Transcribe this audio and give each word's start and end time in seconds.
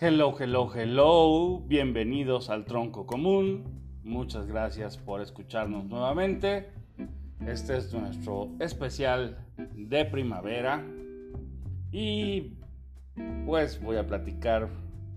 Hello, 0.00 0.32
hello, 0.38 0.70
hello. 0.72 1.58
Bienvenidos 1.66 2.50
al 2.50 2.64
Tronco 2.66 3.04
Común. 3.04 3.64
Muchas 4.04 4.46
gracias 4.46 4.96
por 4.96 5.20
escucharnos 5.20 5.86
nuevamente. 5.86 6.70
Este 7.44 7.78
es 7.78 7.92
nuestro 7.92 8.48
especial 8.60 9.44
de 9.74 10.04
primavera. 10.04 10.86
Y 11.90 12.58
pues 13.44 13.82
voy 13.82 13.96
a 13.96 14.06
platicar 14.06 14.68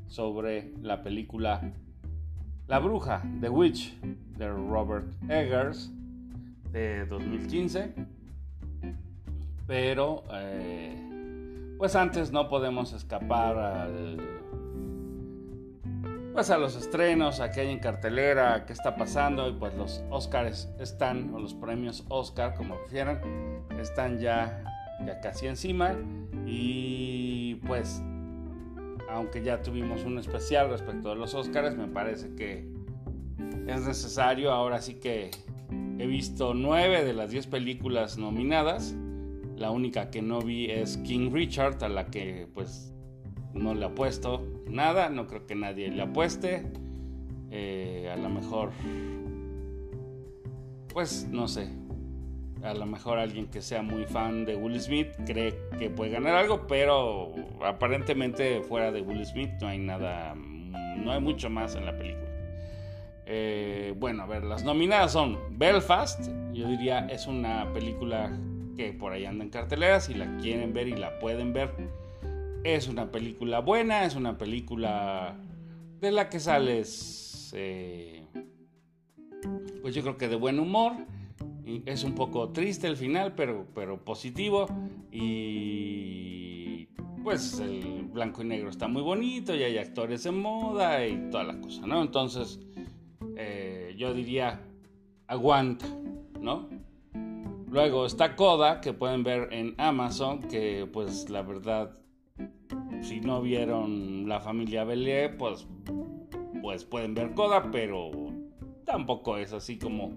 sobre 0.07 0.73
la 0.82 1.04
película 1.04 1.61
La 2.66 2.79
Bruja, 2.79 3.21
The 3.39 3.50
Witch, 3.50 3.95
de 4.02 4.50
Robert 4.50 5.13
Eggers, 5.29 5.91
de 6.71 7.05
2015. 7.05 7.93
Pero, 9.68 10.23
eh, 10.34 11.75
pues 11.77 11.95
antes 11.95 12.32
no 12.32 12.49
podemos 12.49 12.93
escapar 12.93 13.59
al 13.59 14.41
pues 16.34 16.49
a 16.49 16.58
los 16.58 16.76
estrenos, 16.76 17.40
a 17.40 17.52
que 17.52 17.62
hay 17.62 17.70
en 17.70 17.80
cartelera, 17.80 18.66
qué 18.66 18.73
está 18.73 18.95
pasando 18.95 19.49
y 19.49 19.53
pues 19.53 19.73
los 19.76 20.03
Oscars 20.09 20.70
están, 20.80 21.34
o 21.34 21.40
los 21.40 21.54
premios 21.54 22.05
Oscar, 22.09 22.55
como 22.55 22.77
prefieran, 22.81 23.20
están 23.80 24.20
ya, 24.20 24.63
ya 25.05 25.20
casi 25.20 25.48
encima. 25.48 25.95
Y 26.45 27.55
pues 27.67 28.02
aunque 29.09 29.44
ya 29.44 29.62
tuvimos 29.62 30.04
un 30.04 30.20
especial 30.20 30.70
respecto 30.70 31.09
de 31.09 31.16
los 31.16 31.34
Oscars, 31.34 31.76
me 31.76 31.88
parece 31.88 32.34
que 32.35 32.66
es 33.68 33.82
necesario, 33.85 34.52
ahora 34.52 34.82
sí 34.82 34.95
que 34.95 35.32
he 35.99 36.07
visto 36.07 36.54
nueve 36.54 37.04
de 37.04 37.13
las 37.13 37.32
diez 37.32 37.45
películas 37.45 38.18
nominadas, 38.18 38.95
la 39.57 39.70
única 39.70 40.09
que 40.09 40.21
no 40.21 40.41
vi 40.41 40.71
es 40.71 40.98
King 40.98 41.32
Richard, 41.32 41.84
a 41.84 41.90
la 41.90 42.07
que 42.07 42.48
pues 42.54 42.93
no 43.54 43.73
le 43.73 43.86
apuesto 43.86 44.46
nada, 44.68 45.10
no 45.10 45.27
creo 45.27 45.46
que 45.46 45.55
nadie 45.55 45.90
le 45.90 46.02
apueste. 46.02 46.63
Eh, 47.52 48.10
a 48.12 48.16
lo 48.16 48.30
mejor, 48.30 48.71
pues 50.93 51.27
no 51.30 51.48
sé, 51.48 51.68
a 52.63 52.74
lo 52.74 52.85
mejor 52.85 53.20
alguien 53.20 53.48
que 53.48 53.62
sea 53.62 53.82
muy 53.82 54.05
fan 54.05 54.46
de 54.46 54.55
Will 54.55 54.80
Smith 54.80 55.10
cree 55.26 55.54
que 55.77 55.90
puede 55.90 56.12
ganar 56.12 56.35
algo, 56.35 56.68
pero 56.68 57.34
aparentemente 57.63 58.62
fuera 58.62 58.91
de 58.91 59.02
Will 59.02 59.26
Smith 59.26 59.49
no 59.60 59.68
hay 59.68 59.80
nada, 59.80 60.36
no 60.36 61.12
hay 61.12 61.20
mucho 61.20 61.49
más 61.49 61.76
en 61.76 61.86
la 61.86 61.98
película. 61.98 62.30
Eh, 63.26 63.93
bueno, 63.98 64.24
a 64.24 64.25
ver, 64.28 64.44
las 64.44 64.63
nominadas 64.63 65.12
son 65.12 65.38
Belfast, 65.58 66.30
yo 66.53 66.68
diría 66.68 67.08
es 67.08 67.28
una 67.28 67.72
película 67.74 68.31
que 68.75 68.94
por 68.94 69.12
ahí 69.12 69.25
anda 69.25 69.44
en 69.44 69.50
cartelera, 69.50 70.00
si 70.00 70.13
la 70.13 70.38
quieren 70.38 70.74
ver 70.74 70.88
y 70.88 70.96
la 70.96 71.19
pueden 71.19 71.53
ver 71.53 71.72
es 72.63 72.88
una 72.88 73.12
película 73.12 73.59
buena, 73.59 74.06
es 74.06 74.16
una 74.16 74.38
película 74.38 75.35
de 76.00 76.12
la 76.12 76.29
que 76.29 76.40
sales, 76.40 77.51
eh, 77.56 78.25
pues 79.81 79.95
yo 79.95 80.01
creo 80.01 80.18
que 80.18 80.28
de 80.28 80.35
buen 80.35 80.59
humor. 80.59 80.94
es 81.85 82.03
un 82.03 82.13
poco 82.16 82.50
triste 82.50 82.88
el 82.88 82.97
final, 82.97 83.34
pero, 83.35 83.68
pero 83.73 84.03
positivo. 84.03 84.68
Y 85.12 86.88
pues 87.23 87.59
el 87.59 88.03
blanco 88.12 88.41
y 88.41 88.45
negro 88.45 88.69
está 88.69 88.88
muy 88.88 89.01
bonito 89.01 89.56
y 89.56 89.63
hay 89.63 89.78
actores 89.78 90.25
en 90.25 90.41
moda 90.41 91.06
y 91.06 91.29
toda 91.29 91.44
la 91.44 91.59
cosa, 91.59 91.85
¿no? 91.85 92.01
Entonces, 92.01 92.59
eh, 93.38 93.96
yo 93.97 94.13
diría, 94.13 94.62
aguanta, 95.28 95.85
¿no? 96.40 96.68
Luego 97.68 98.06
está 98.06 98.35
Coda, 98.35 98.81
que 98.81 98.91
pueden 98.91 99.23
ver 99.23 99.47
en 99.53 99.75
Amazon, 99.78 100.41
que 100.41 100.90
pues 100.91 101.29
la 101.29 101.41
verdad 101.41 101.97
si 103.01 103.19
no 103.19 103.41
vieron 103.41 104.28
La 104.28 104.40
familia 104.40 104.84
Belier, 104.84 105.38
pues, 105.38 105.68
pues 106.62 106.85
pueden 106.85 107.13
ver 107.13 107.34
Coda, 107.34 107.69
pero 107.72 108.12
tampoco 108.86 109.38
es 109.38 109.53
así 109.53 109.78
como 109.78 110.12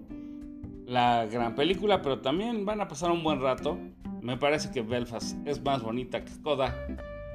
la 0.85 1.25
gran 1.25 1.55
película, 1.55 2.01
pero 2.01 2.19
también 2.19 2.65
van 2.65 2.81
a 2.81 2.87
pasar 2.87 3.11
un 3.11 3.23
buen 3.23 3.41
rato. 3.41 3.77
Me 4.21 4.37
parece 4.37 4.71
que 4.71 4.81
Belfast 4.81 5.37
es 5.47 5.63
más 5.63 5.81
bonita 5.81 6.23
que 6.23 6.31
Coda, 6.41 6.75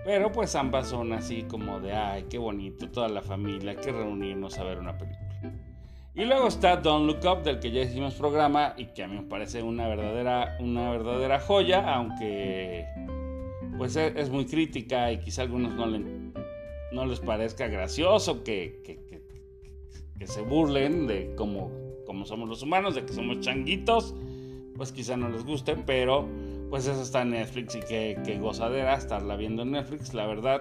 pero 0.04 0.32
pues 0.32 0.54
ambas 0.54 0.88
son 0.88 1.12
así 1.12 1.42
como 1.42 1.80
de, 1.80 1.92
ay, 1.92 2.26
qué 2.30 2.38
bonito, 2.38 2.88
toda 2.88 3.08
la 3.08 3.22
familia, 3.22 3.76
que 3.76 3.92
reunirnos 3.92 4.58
a 4.58 4.64
ver 4.64 4.78
una 4.78 4.96
película. 4.96 5.30
Y 6.14 6.24
luego 6.24 6.48
está 6.48 6.76
Don't 6.76 7.06
Look 7.06 7.24
Up, 7.24 7.44
del 7.44 7.60
que 7.60 7.70
ya 7.70 7.82
hicimos 7.82 8.14
programa 8.14 8.74
y 8.76 8.86
que 8.86 9.04
a 9.04 9.08
mí 9.08 9.16
me 9.16 9.22
parece 9.22 9.62
una 9.62 9.86
verdadera, 9.86 10.56
una 10.58 10.90
verdadera 10.90 11.38
joya, 11.38 11.94
aunque 11.94 12.86
pues 13.80 13.96
e, 13.96 14.12
es, 14.14 14.28
muy 14.28 14.44
crítica 14.44 15.10
y 15.10 15.20
quizá 15.20 15.40
a 15.40 15.44
algunos 15.46 15.72
no, 15.72 15.86
no 15.86 17.06
les 17.06 17.18
parezca 17.18 17.66
gracioso 17.66 18.44
que, 18.44 18.82
que, 18.84 20.26
se 20.26 20.42
burlen 20.42 21.06
de 21.06 21.34
cómo, 21.34 21.70
somos 22.26 22.46
los 22.46 22.62
humanos, 22.62 22.94
de 22.94 23.06
que 23.06 23.14
somos 23.14 23.40
changuitos, 23.40 24.14
pues 24.76 24.92
quizá 24.92 25.16
no 25.16 25.30
les 25.30 25.46
guste, 25.46 25.76
pero 25.76 26.28
pues 26.68 26.86
eso 26.86 27.00
está 27.00 27.22
en 27.22 27.30
Netflix 27.30 27.74
y 27.74 27.80
que, 27.80 28.38
gozadera 28.38 28.96
estarla 28.96 29.34
viendo 29.36 29.62
en 29.62 29.70
Netflix, 29.70 30.12
la 30.12 30.26
verdad, 30.26 30.60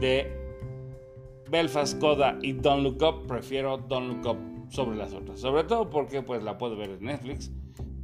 de 0.00 0.26
Belfast, 1.52 2.00
Coda 2.00 2.36
y 2.42 2.54
Don't 2.54 2.82
Look 2.82 3.00
Up, 3.00 3.28
prefiero 3.28 3.78
Don't 3.78 4.08
Look 4.08 4.26
Up 4.26 4.72
sobre 4.72 4.96
las 4.96 5.14
otras, 5.14 5.38
sobre 5.38 5.62
todo 5.62 5.88
porque 5.88 6.20
pues 6.20 6.42
la 6.42 6.58
puedo 6.58 6.74
ver 6.74 6.90
en 6.90 7.04
Netflix 7.04 7.52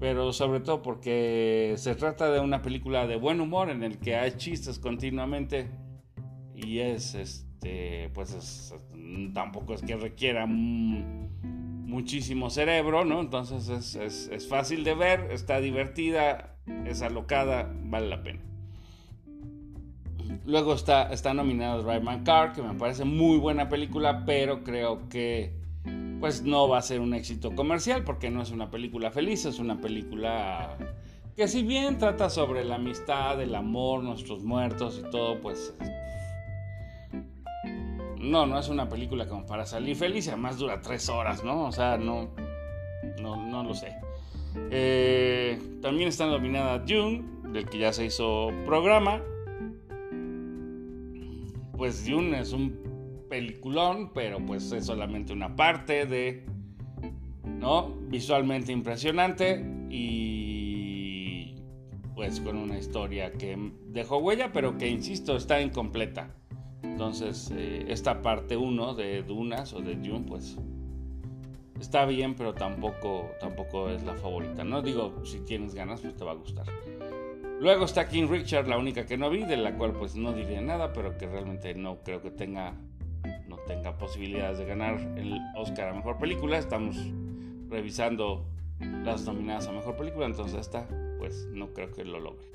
pero 0.00 0.32
sobre 0.32 0.60
todo 0.60 0.80
porque 0.80 1.74
se 1.76 1.94
trata 1.94 2.30
de 2.30 2.40
una 2.40 2.62
película 2.62 3.06
de 3.06 3.16
buen 3.16 3.40
humor 3.40 3.68
en 3.68 3.84
el 3.84 3.98
que 3.98 4.16
hay 4.16 4.32
chistes 4.32 4.78
continuamente 4.78 5.70
y 6.54 6.78
es 6.78 7.14
este 7.14 8.08
pues 8.14 8.74
tampoco 9.34 9.74
es 9.74 9.82
que 9.82 9.96
requiera 9.96 10.46
muchísimo 10.46 12.48
cerebro 12.48 13.04
no 13.04 13.20
entonces 13.20 13.94
es, 13.94 14.30
es, 14.30 14.48
fácil 14.48 14.84
de 14.84 14.94
ver 14.94 15.28
está 15.32 15.60
divertida 15.60 16.56
es 16.86 17.02
alocada 17.02 17.70
vale 17.84 18.08
la 18.08 18.22
pena. 18.22 18.40
Luego 20.46 20.72
está 20.72 21.12
está 21.12 21.34
nominado 21.34 21.82
Drive 21.82 22.00
My 22.00 22.24
Car 22.24 22.54
que 22.54 22.62
me 22.62 22.72
parece 22.72 23.04
muy 23.04 23.36
buena 23.36 23.68
película 23.68 24.24
pero 24.24 24.64
creo 24.64 25.10
que 25.10 25.59
pues 26.20 26.42
no 26.42 26.69
va 26.69 26.78
a 26.78 26.82
ser 26.82 27.00
un 27.00 27.14
éxito 27.14 27.54
comercial 27.54 28.04
porque 28.04 28.31
no 28.31 28.42
es 28.42 28.50
una 28.50 28.70
película 28.70 29.10
feliz, 29.10 29.47
es 29.47 29.58
una 29.58 29.81
película 29.81 30.76
que 31.34 31.48
si 31.48 31.62
bien 31.62 31.97
trata 31.97 32.28
sobre 32.28 32.64
la 32.64 32.75
amistad, 32.75 33.41
el 33.41 33.54
amor, 33.54 34.03
nuestros 34.03 34.44
muertos 34.44 35.03
y 35.03 35.10
todo, 35.10 35.41
pues 35.41 35.75
no, 38.19 38.47
no 38.47 38.59
es 38.59 38.69
una 38.69 38.88
película 38.88 39.26
como 39.26 39.47
para 39.47 39.64
salir 39.64 39.97
feliz, 39.97 40.28
además 40.28 40.59
dura 40.59 40.82
tres 40.82 41.09
horas, 41.09 41.42
¿no? 41.42 41.66
O 41.66 41.72
sea, 41.72 41.97
no, 41.97 42.28
no, 43.20 43.36
no 43.36 43.64
lo 43.64 43.75
sé. 43.75 43.97
Eh, 44.70 45.59
también 45.80 46.09
está 46.09 46.26
nominada 46.26 46.84
June, 46.86 47.25
del 47.53 47.66
que 47.66 47.78
ya 47.78 47.92
se 47.94 48.04
hizo 48.04 48.50
programa. 48.66 49.22
Pues 51.78 52.04
June 52.06 52.38
es 52.38 52.53
un 52.53 52.89
peliculón, 53.30 54.12
pero 54.12 54.44
pues 54.44 54.70
es 54.72 54.84
solamente 54.84 55.32
una 55.32 55.56
parte 55.56 56.04
de, 56.04 56.44
¿no? 57.44 57.94
Visualmente 58.08 58.72
impresionante 58.72 59.64
y 59.88 61.54
pues 62.14 62.41
con 62.41 62.58
una 62.58 62.76
historia 62.76 63.32
que 63.32 63.56
dejó 63.86 64.18
huella, 64.18 64.52
pero 64.52 64.76
que, 64.76 64.88
insisto, 64.88 65.36
está 65.36 65.62
incompleta. 65.62 66.34
Entonces, 66.82 67.50
eh, 67.56 67.86
esta 67.88 68.20
parte 68.20 68.58
1 68.58 68.94
de 68.94 69.22
Dunas 69.22 69.72
o 69.72 69.80
de 69.80 69.94
Dune, 69.94 70.26
pues 70.26 70.58
está 71.80 72.04
bien, 72.04 72.34
pero 72.34 72.52
tampoco, 72.52 73.30
tampoco 73.41 73.88
es 73.88 74.02
la 74.02 74.16
favorita, 74.16 74.64
¿no? 74.64 74.82
Digo, 74.82 75.24
si 75.24 75.41
tienes 75.41 75.74
ganas, 75.74 76.00
pues 76.02 76.14
te 76.14 76.24
va 76.24 76.32
a 76.32 76.34
gustar. 76.34 76.66
Luego 77.60 77.84
está 77.84 78.08
King 78.08 78.28
Richard, 78.28 78.68
la 78.68 78.76
única 78.76 79.06
que 79.06 79.16
no 79.16 79.30
vi, 79.30 79.44
de 79.44 79.56
la 79.56 79.77
cual 79.77 79.92
pues 79.92 80.16
no 80.16 80.32
diría 80.32 80.60
nada, 80.60 80.92
pero 80.92 81.16
que 81.16 81.27
realmente 81.27 81.74
no 81.74 82.03
creo 82.03 82.22
que 82.22 82.30
tenga 82.30 82.74
tenga 83.70 83.96
posibilidades 83.96 84.58
de 84.58 84.64
ganar 84.64 84.98
el 85.16 85.38
Oscar 85.54 85.90
a 85.90 85.94
Mejor 85.94 86.18
Película. 86.18 86.58
Estamos 86.58 86.96
revisando 87.68 88.44
las 88.80 89.24
nominadas 89.24 89.68
a 89.68 89.72
Mejor 89.72 89.96
Película, 89.96 90.26
entonces 90.26 90.58
esta 90.58 90.88
pues 91.18 91.46
no 91.52 91.72
creo 91.72 91.92
que 91.92 92.04
lo 92.04 92.18
logre. 92.18 92.50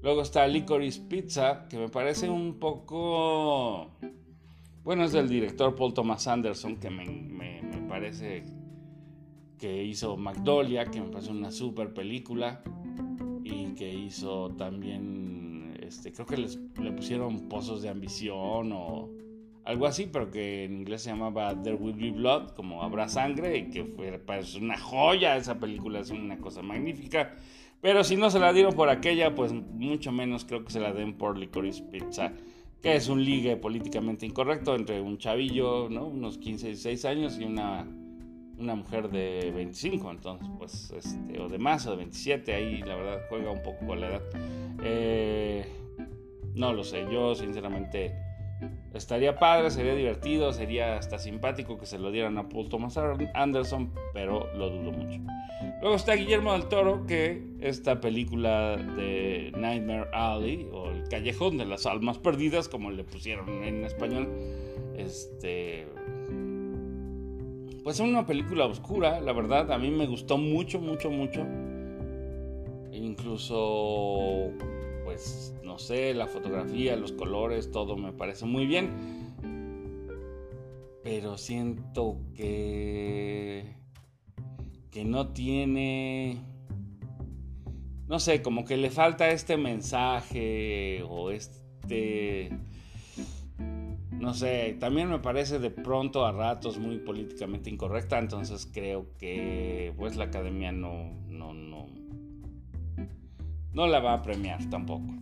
Luego 0.00 0.22
está 0.22 0.46
Licorice 0.46 1.00
Pizza, 1.08 1.66
que 1.68 1.76
me 1.76 1.88
parece 1.88 2.30
un 2.30 2.60
poco... 2.60 3.90
Bueno, 4.84 5.04
es 5.04 5.12
del 5.12 5.28
director 5.28 5.74
Paul 5.74 5.92
Thomas 5.92 6.26
Anderson, 6.28 6.76
que 6.76 6.88
me, 6.88 7.04
me, 7.04 7.60
parece 7.88 8.44
que 9.58 9.82
hizo 9.82 10.16
Magnolia, 10.16 10.84
que 10.84 11.00
me 11.00 11.08
parece 11.08 11.32
una 11.32 11.50
super 11.50 11.92
película, 11.92 12.62
y 13.42 13.74
que 13.74 13.92
hizo 13.92 14.50
también, 14.50 15.76
este, 15.82 16.12
creo 16.12 16.26
que 16.26 16.36
les, 16.36 16.56
le 16.80 16.92
pusieron 16.92 17.48
Pozos 17.48 17.82
de 17.82 17.88
Ambición 17.88 18.70
o 18.72 19.19
algo 19.64 19.86
así, 19.86 20.08
pero 20.10 20.30
que 20.30 20.64
en 20.64 20.78
inglés 20.78 21.02
se 21.02 21.10
llamaba 21.10 21.54
There 21.62 21.76
Will 21.76 21.94
Be 21.94 22.10
Blood, 22.10 22.50
como 22.50 22.82
habrá 22.82 23.08
sangre, 23.08 23.58
y 23.58 23.70
que 23.70 23.84
fue 23.84 24.18
pues, 24.18 24.54
una 24.54 24.78
joya, 24.78 25.36
esa 25.36 25.58
película 25.58 26.00
es 26.00 26.10
una 26.10 26.38
cosa 26.38 26.62
magnífica. 26.62 27.34
Pero 27.80 28.04
si 28.04 28.16
no 28.16 28.30
se 28.30 28.38
la 28.38 28.52
dieron 28.52 28.74
por 28.74 28.88
aquella, 28.88 29.34
pues 29.34 29.52
mucho 29.52 30.12
menos 30.12 30.44
creo 30.44 30.64
que 30.64 30.70
se 30.70 30.80
la 30.80 30.92
den 30.92 31.14
por 31.14 31.38
Licorice 31.38 31.82
Pizza. 31.82 32.32
que 32.82 32.96
es 32.96 33.08
un 33.08 33.22
ligue 33.22 33.56
políticamente 33.56 34.24
incorrecto 34.24 34.74
entre 34.74 35.02
un 35.02 35.18
chavillo, 35.18 35.88
¿no? 35.90 36.06
Unos 36.06 36.38
15, 36.38 36.68
16 36.68 37.04
años 37.04 37.38
y 37.38 37.44
una, 37.44 37.86
una 38.58 38.74
mujer 38.74 39.10
de 39.10 39.52
25, 39.54 40.10
entonces, 40.10 40.48
pues, 40.58 40.90
este, 40.96 41.38
o 41.40 41.48
de 41.48 41.58
más, 41.58 41.86
o 41.86 41.90
de 41.90 41.98
27, 41.98 42.54
ahí 42.54 42.78
la 42.78 42.96
verdad 42.96 43.20
juega 43.28 43.50
un 43.50 43.62
poco 43.62 43.86
con 43.86 44.00
la 44.00 44.08
edad. 44.08 44.22
Eh, 44.82 45.66
no 46.54 46.72
lo 46.72 46.82
sé, 46.82 47.06
yo 47.12 47.34
sinceramente 47.34 48.14
estaría 48.94 49.38
padre, 49.38 49.70
sería 49.70 49.94
divertido, 49.94 50.52
sería 50.52 50.96
hasta 50.96 51.18
simpático 51.18 51.78
que 51.78 51.86
se 51.86 51.98
lo 51.98 52.10
dieran 52.10 52.38
a 52.38 52.48
Paul 52.48 52.68
Thomas 52.68 52.98
Anderson, 53.34 53.92
pero 54.12 54.52
lo 54.54 54.70
dudo 54.70 54.92
mucho. 54.92 55.20
Luego 55.80 55.96
está 55.96 56.14
Guillermo 56.14 56.52
del 56.52 56.66
Toro, 56.66 57.06
que 57.06 57.42
esta 57.60 58.00
película 58.00 58.76
de 58.76 59.52
Nightmare 59.56 60.08
Alley, 60.12 60.68
o 60.72 60.90
El 60.90 61.08
Callejón 61.08 61.58
de 61.58 61.66
las 61.66 61.86
Almas 61.86 62.18
Perdidas, 62.18 62.68
como 62.68 62.90
le 62.90 63.04
pusieron 63.04 63.48
en 63.64 63.84
español, 63.84 64.28
este. 64.96 65.86
Pues 67.82 67.96
es 67.98 68.00
una 68.00 68.26
película 68.26 68.66
oscura, 68.66 69.20
la 69.20 69.32
verdad, 69.32 69.72
a 69.72 69.78
mí 69.78 69.90
me 69.90 70.06
gustó 70.06 70.36
mucho, 70.36 70.80
mucho, 70.80 71.10
mucho. 71.10 71.46
Incluso, 72.92 74.50
pues, 75.10 75.52
no 75.64 75.76
sé, 75.80 76.14
la 76.14 76.28
fotografía, 76.28 76.94
los 76.94 77.10
colores, 77.10 77.72
todo 77.72 77.96
me 77.96 78.12
parece 78.12 78.46
muy 78.46 78.64
bien. 78.64 78.90
Pero 81.02 81.36
siento 81.36 82.20
que 82.32 83.74
que 84.92 85.04
no 85.04 85.28
tiene, 85.28 86.38
no 88.08 88.18
sé, 88.18 88.42
como 88.42 88.64
que 88.64 88.76
le 88.76 88.90
falta 88.90 89.30
este 89.30 89.56
mensaje 89.56 91.02
o 91.08 91.30
este, 91.30 92.50
no 94.10 94.34
sé, 94.34 94.76
también 94.80 95.08
me 95.08 95.20
parece 95.20 95.58
de 95.58 95.70
pronto 95.70 96.24
a 96.24 96.32
ratos 96.32 96.78
muy 96.78 96.98
políticamente 96.98 97.70
incorrecta, 97.70 98.18
entonces 98.18 98.68
creo 98.72 99.16
que 99.16 99.92
pues 99.96 100.16
la 100.16 100.24
academia 100.24 100.72
no, 100.72 101.12
no, 101.28 101.54
no, 101.54 101.86
no 103.72 103.86
la 103.86 104.00
va 104.00 104.14
a 104.14 104.22
premiar 104.22 104.68
tampoco. 104.70 105.14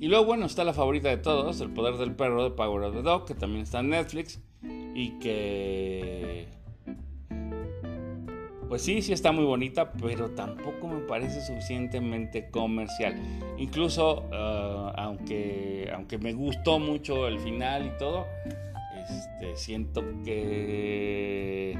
Y 0.00 0.08
luego, 0.08 0.26
bueno, 0.26 0.46
está 0.46 0.64
la 0.64 0.74
favorita 0.74 1.08
de 1.08 1.16
todos, 1.16 1.60
El 1.60 1.70
Poder 1.70 1.96
del 1.96 2.14
Perro 2.14 2.44
de 2.44 2.50
Power 2.50 2.82
of 2.84 2.94
the 2.94 3.02
Dog, 3.02 3.24
que 3.24 3.34
también 3.34 3.62
está 3.62 3.80
en 3.80 3.90
Netflix 3.90 4.40
y 4.94 5.18
que 5.18 6.46
pues 8.68 8.82
sí, 8.82 9.02
sí 9.02 9.12
está 9.12 9.30
muy 9.30 9.44
bonita, 9.44 9.92
pero 9.92 10.30
tampoco 10.30 10.88
me 10.88 11.00
parece 11.00 11.40
suficientemente 11.40 12.50
comercial. 12.50 13.14
Incluso, 13.56 14.24
eh, 14.32 14.92
aunque, 14.96 15.92
aunque 15.94 16.18
me 16.18 16.32
gustó 16.32 16.80
mucho 16.80 17.28
el 17.28 17.38
final 17.38 17.86
y 17.86 17.98
todo, 17.98 18.26
este, 19.08 19.54
siento 19.56 20.02
que, 20.24 21.78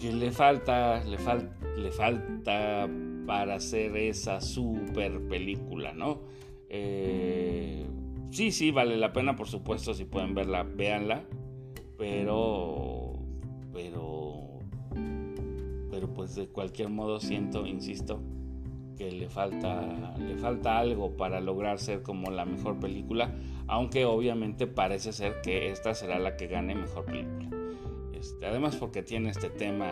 que 0.00 0.12
le 0.12 0.30
falta, 0.30 1.04
le, 1.04 1.18
le 1.76 1.92
falta 1.92 2.88
para 3.26 3.56
hacer 3.56 3.96
esa 3.96 4.40
super 4.40 5.20
película, 5.28 5.92
¿no? 5.92 6.22
Eh, 6.68 7.86
sí, 8.30 8.52
sí, 8.52 8.70
vale 8.70 8.96
la 8.96 9.12
pena, 9.12 9.36
por 9.36 9.48
supuesto, 9.48 9.94
si 9.94 10.04
pueden 10.04 10.34
verla, 10.34 10.62
véanla, 10.62 11.24
pero, 11.96 13.12
pero 13.72 14.40
pero 15.90 16.14
pues 16.14 16.34
de 16.34 16.48
cualquier 16.48 16.88
modo 16.88 17.20
siento, 17.20 17.66
insisto, 17.66 18.22
que 18.96 19.10
le 19.10 19.28
falta, 19.28 20.14
le 20.18 20.36
falta 20.36 20.78
algo 20.78 21.16
para 21.16 21.40
lograr 21.40 21.78
ser 21.78 22.02
como 22.02 22.30
la 22.30 22.44
mejor 22.44 22.78
película, 22.78 23.34
aunque 23.66 24.04
obviamente 24.04 24.66
parece 24.66 25.12
ser 25.12 25.40
que 25.42 25.70
esta 25.70 25.94
será 25.94 26.18
la 26.18 26.36
que 26.36 26.46
gane 26.46 26.74
mejor 26.74 27.04
película. 27.04 27.50
Este, 28.14 28.46
además 28.46 28.76
porque 28.76 29.02
tiene 29.02 29.30
este 29.30 29.50
tema 29.50 29.88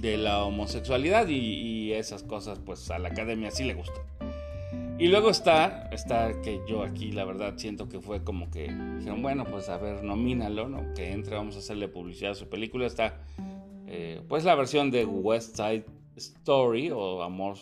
de 0.00 0.16
la 0.16 0.44
homosexualidad 0.44 1.28
y, 1.28 1.92
esas 1.92 2.22
cosas 2.22 2.60
pues 2.64 2.90
a 2.90 2.98
la 2.98 3.08
academia 3.08 3.50
sí 3.50 3.64
le 3.64 3.74
gustan. 3.74 4.04
Y 4.98 5.08
luego 5.08 5.30
está, 5.30 5.88
está 5.90 6.40
que 6.42 6.60
yo 6.68 6.82
aquí 6.82 7.12
la 7.12 7.24
verdad 7.24 7.54
siento 7.56 7.88
que 7.88 8.00
fue 8.00 8.22
como 8.22 8.50
que 8.50 8.72
dijeron, 8.98 9.22
bueno, 9.22 9.44
pues 9.44 9.68
a 9.68 9.78
ver, 9.78 10.04
nomínalo, 10.04 10.68
¿no? 10.68 10.92
Que 10.94 11.12
entre, 11.12 11.34
vamos 11.34 11.56
a 11.56 11.60
hacerle 11.60 11.88
publicidad 11.88 12.32
a 12.32 12.34
su 12.34 12.48
película. 12.48 12.86
Está 12.86 13.20
eh, 13.86 14.20
pues 14.28 14.44
la 14.44 14.54
versión 14.54 14.90
de 14.90 15.04
West 15.04 15.56
Side 15.56 15.86
Story 16.16 16.90
o 16.90 17.22
Amor, 17.22 17.56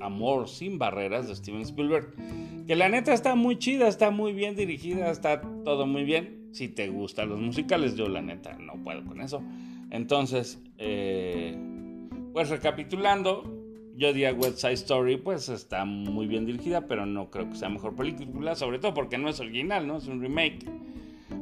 Amor 0.00 0.48
sin 0.48 0.78
barreras 0.78 1.28
de 1.28 1.36
Steven 1.36 1.62
Spielberg. 1.62 2.14
Que 2.66 2.76
la 2.76 2.88
neta 2.88 3.12
está 3.12 3.34
muy 3.34 3.58
chida, 3.58 3.88
está 3.88 4.10
muy 4.10 4.32
bien 4.32 4.54
dirigida, 4.54 5.10
está 5.10 5.40
todo 5.64 5.86
muy 5.86 6.04
bien. 6.04 6.50
Si 6.52 6.68
te 6.68 6.88
gustan 6.88 7.30
los 7.30 7.40
musicales, 7.40 7.96
yo 7.96 8.08
la 8.08 8.22
neta 8.22 8.56
no 8.58 8.74
puedo 8.84 9.04
con 9.04 9.20
eso. 9.20 9.42
Entonces, 9.90 10.62
eh, 10.78 11.56
pues 12.32 12.50
recapitulando, 12.50 13.42
yo 13.96 14.12
diría 14.12 14.32
West 14.32 14.58
Side 14.58 14.74
Story, 14.74 15.16
pues 15.16 15.48
está 15.48 15.84
muy 15.84 16.26
bien 16.26 16.46
dirigida, 16.46 16.86
pero 16.86 17.06
no 17.06 17.30
creo 17.30 17.48
que 17.48 17.56
sea 17.56 17.68
mejor 17.68 17.96
película, 17.96 18.54
sobre 18.54 18.78
todo 18.78 18.94
porque 18.94 19.18
no 19.18 19.28
es 19.28 19.40
original, 19.40 19.86
¿no? 19.86 19.96
Es 19.96 20.06
un 20.06 20.20
remake. 20.20 20.66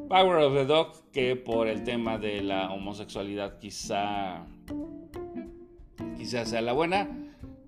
Power 0.08 0.36
of 0.36 0.54
the 0.54 0.64
Dog, 0.64 1.10
que 1.12 1.36
por 1.36 1.66
el 1.66 1.82
tema 1.82 2.16
de 2.18 2.42
la 2.42 2.70
homosexualidad 2.72 3.58
quizá, 3.58 4.46
quizá 6.16 6.44
sea 6.44 6.62
la 6.62 6.72
buena. 6.72 7.08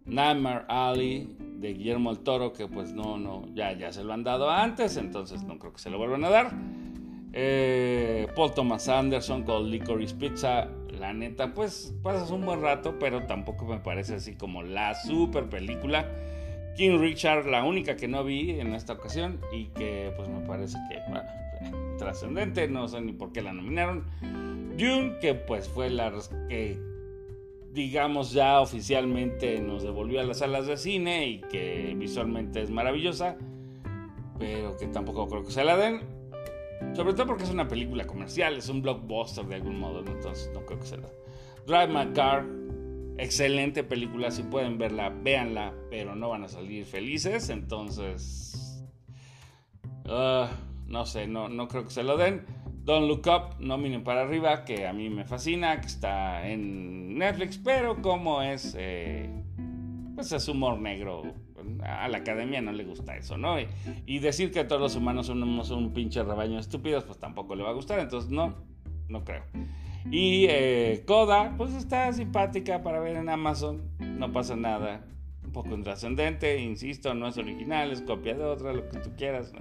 Nightmare 0.07 0.65
Alley 0.69 1.37
de 1.59 1.75
Guillermo 1.75 2.11
el 2.11 2.21
Toro, 2.21 2.53
que 2.53 2.67
pues 2.69 2.93
no, 2.93 3.19
no, 3.19 3.45
ya, 3.55 3.73
ya 3.73 3.93
se 3.93 4.05
lo 4.05 4.13
han 4.13 4.23
dado 4.25 4.49
antes, 4.51 4.97
entonces 4.97 5.43
no 5.43 5.59
creo 5.59 5.73
que 5.73 5.81
se 5.81 5.91
lo 5.91 5.99
vuelvan 5.99 6.25
a 6.25 6.31
dar. 6.31 6.53
Eh, 7.33 8.27
Paul 8.35 8.55
Thomas 8.55 8.89
Anderson 8.89 9.43
con 9.43 9.71
Licorice 9.71 10.15
Pizza, 10.15 10.69
la 10.99 11.13
neta, 11.13 11.55
pues 11.55 11.95
pasas 12.03 12.31
un 12.31 12.45
buen 12.45 12.63
rato, 12.63 12.99
pero 12.99 13.25
tampoco 13.27 13.67
me 13.67 13.79
parece 13.79 14.17
así 14.17 14.35
como 14.35 14.63
la 14.63 14.95
super 14.95 15.49
película. 15.49 16.07
King 16.77 16.99
Richard, 17.01 17.47
la 17.47 17.65
única 17.65 17.97
que 17.97 18.09
no 18.09 18.25
vi 18.25 18.61
en 18.61 18.75
esta 18.75 18.95
ocasión 18.95 19.41
y 19.53 19.67
que 19.67 20.13
pues 20.17 20.29
me 20.29 20.41
parece 20.41 20.79
que 20.89 21.01
trascendente, 21.99 22.69
no 22.69 22.89
sé 22.89 23.01
ni 23.01 23.13
por 23.13 23.33
qué 23.33 23.43
la 23.43 23.53
nominaron. 23.53 24.05
Dune, 24.77 25.19
que 25.21 25.35
pues 25.35 25.69
fue 25.69 25.91
la 25.91 26.13
que 26.49 26.79
digamos 27.73 28.33
ya 28.33 28.61
oficialmente 28.61 29.61
nos 29.61 29.83
devolvió 29.83 30.21
a 30.21 30.25
las 30.25 30.39
salas 30.39 30.67
de 30.67 30.77
cine 30.77 31.27
y 31.27 31.41
que 31.41 31.95
visualmente 31.97 32.63
es 32.63 32.71
maravillosa, 32.71 33.37
pero 34.39 34.77
que 34.77 34.87
tampoco 34.87 35.29
creo 35.29 35.45
que 35.45 35.51
se 35.51 35.65
la 35.65 35.77
den. 35.77 36.18
Sobre 36.95 37.15
todo 37.15 37.27
porque 37.27 37.45
es 37.45 37.51
una 37.51 37.69
película 37.69 38.07
comercial, 38.07 38.57
es 38.57 38.69
un 38.69 38.83
blockbuster 38.83 39.47
de 39.47 39.57
algún 39.57 39.79
modo, 39.79 40.01
entonces 40.01 40.51
no 40.55 40.65
creo 40.65 40.81
que 40.81 40.87
sea. 40.87 40.99
Drive 41.67 41.89
My 41.89 42.13
Car, 42.13 42.47
excelente 43.19 43.85
película, 43.85 44.31
si 44.31 44.43
pueden 44.43 44.79
verla, 44.79 45.11
véanla, 45.11 45.75
pero 45.91 46.15
no 46.15 46.31
van 46.31 46.45
a 46.45 46.49
salir 46.49 46.85
felices, 46.87 47.51
entonces... 47.51 48.85
Ah, 50.07 50.51
no 50.87 51.05
sé, 51.05 51.27
no, 51.27 51.49
no 51.49 51.69
creo 51.69 51.85
que 51.85 51.91
se 51.91 52.03
lo 52.03 52.17
den. 52.17 52.47
Don't 52.85 53.07
Look 53.07 53.27
Up, 53.27 53.61
no 53.61 53.79
para 54.03 54.23
arriba, 54.23 54.65
que 54.65 54.87
a 54.87 54.95
mí 54.95 55.11
me 55.11 55.27
fascina, 55.27 55.79
que 55.81 55.87
está 55.87 56.49
en 56.49 57.19
Netflix, 57.19 57.59
pero 57.59 58.01
como 58.01 58.41
es, 58.41 58.75
eh, 58.79 59.45
pues 60.19 60.33
es 60.33 60.49
humor 60.49 60.81
negro 60.81 61.23
a 61.85 62.09
la 62.09 62.19
academia 62.19 62.61
no 62.61 62.73
le 62.73 62.83
gusta 62.83 63.17
eso, 63.17 63.39
¿no? 63.39 63.55
Y, 64.05 64.19
decir 64.19 64.51
que 64.51 64.65
todos 64.65 64.81
los 64.81 64.97
humanos 64.97 65.29
somos 65.29 65.71
un 65.71 65.93
pinche 65.93 66.25
rebaño 66.25 66.55
de 66.55 66.61
estúpidos, 66.61 67.05
pues 67.05 67.21
tampoco 67.21 67.55
le 67.55 67.63
va 67.63 67.71
a 67.71 67.73
gustar, 67.73 68.01
entonces 68.01 68.29
no, 68.29 68.57
no 69.09 69.23
creo. 69.23 69.45
Y 70.11 70.47
eh, 70.49 71.05
Coda, 71.07 71.55
pues 71.57 71.73
está 71.73 72.13
simpática 72.13 72.83
para 72.83 72.99
ver 72.99 73.15
en 73.15 73.29
Amazon, 73.29 73.81
no 74.01 74.33
pasa 74.33 74.57
nada, 74.57 75.05
un 75.45 75.53
poco 75.53 75.77
intrascendente, 75.77 76.59
insisto, 76.59 77.15
no 77.15 77.29
es 77.29 77.39
original, 77.39 77.93
es 77.93 78.03
copia 78.03 78.35
de 78.35 78.43
otra, 78.43 78.73
lo 78.73 78.89
que 78.89 78.99
tú 78.99 79.11
quieras. 79.17 79.53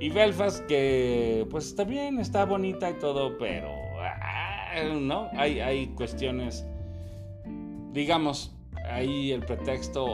Y 0.00 0.10
Belfast, 0.10 0.66
que 0.66 1.46
pues 1.50 1.74
bien, 1.86 2.18
está 2.18 2.44
bonita 2.44 2.90
y 2.90 2.94
todo, 2.98 3.38
pero 3.38 3.70
ah, 4.02 4.74
no, 5.00 5.30
hay, 5.32 5.60
hay 5.60 5.86
cuestiones, 5.94 6.66
digamos, 7.94 8.54
ahí 8.92 9.32
el 9.32 9.44
pretexto 9.44 10.06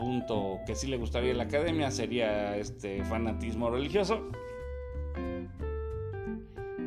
punto 0.00 0.60
que 0.66 0.74
sí 0.74 0.86
le 0.86 0.96
gustaría 0.96 1.32
a 1.32 1.36
la 1.36 1.44
academia 1.44 1.90
sería 1.90 2.56
este 2.56 3.04
fanatismo 3.04 3.70
religioso. 3.70 4.28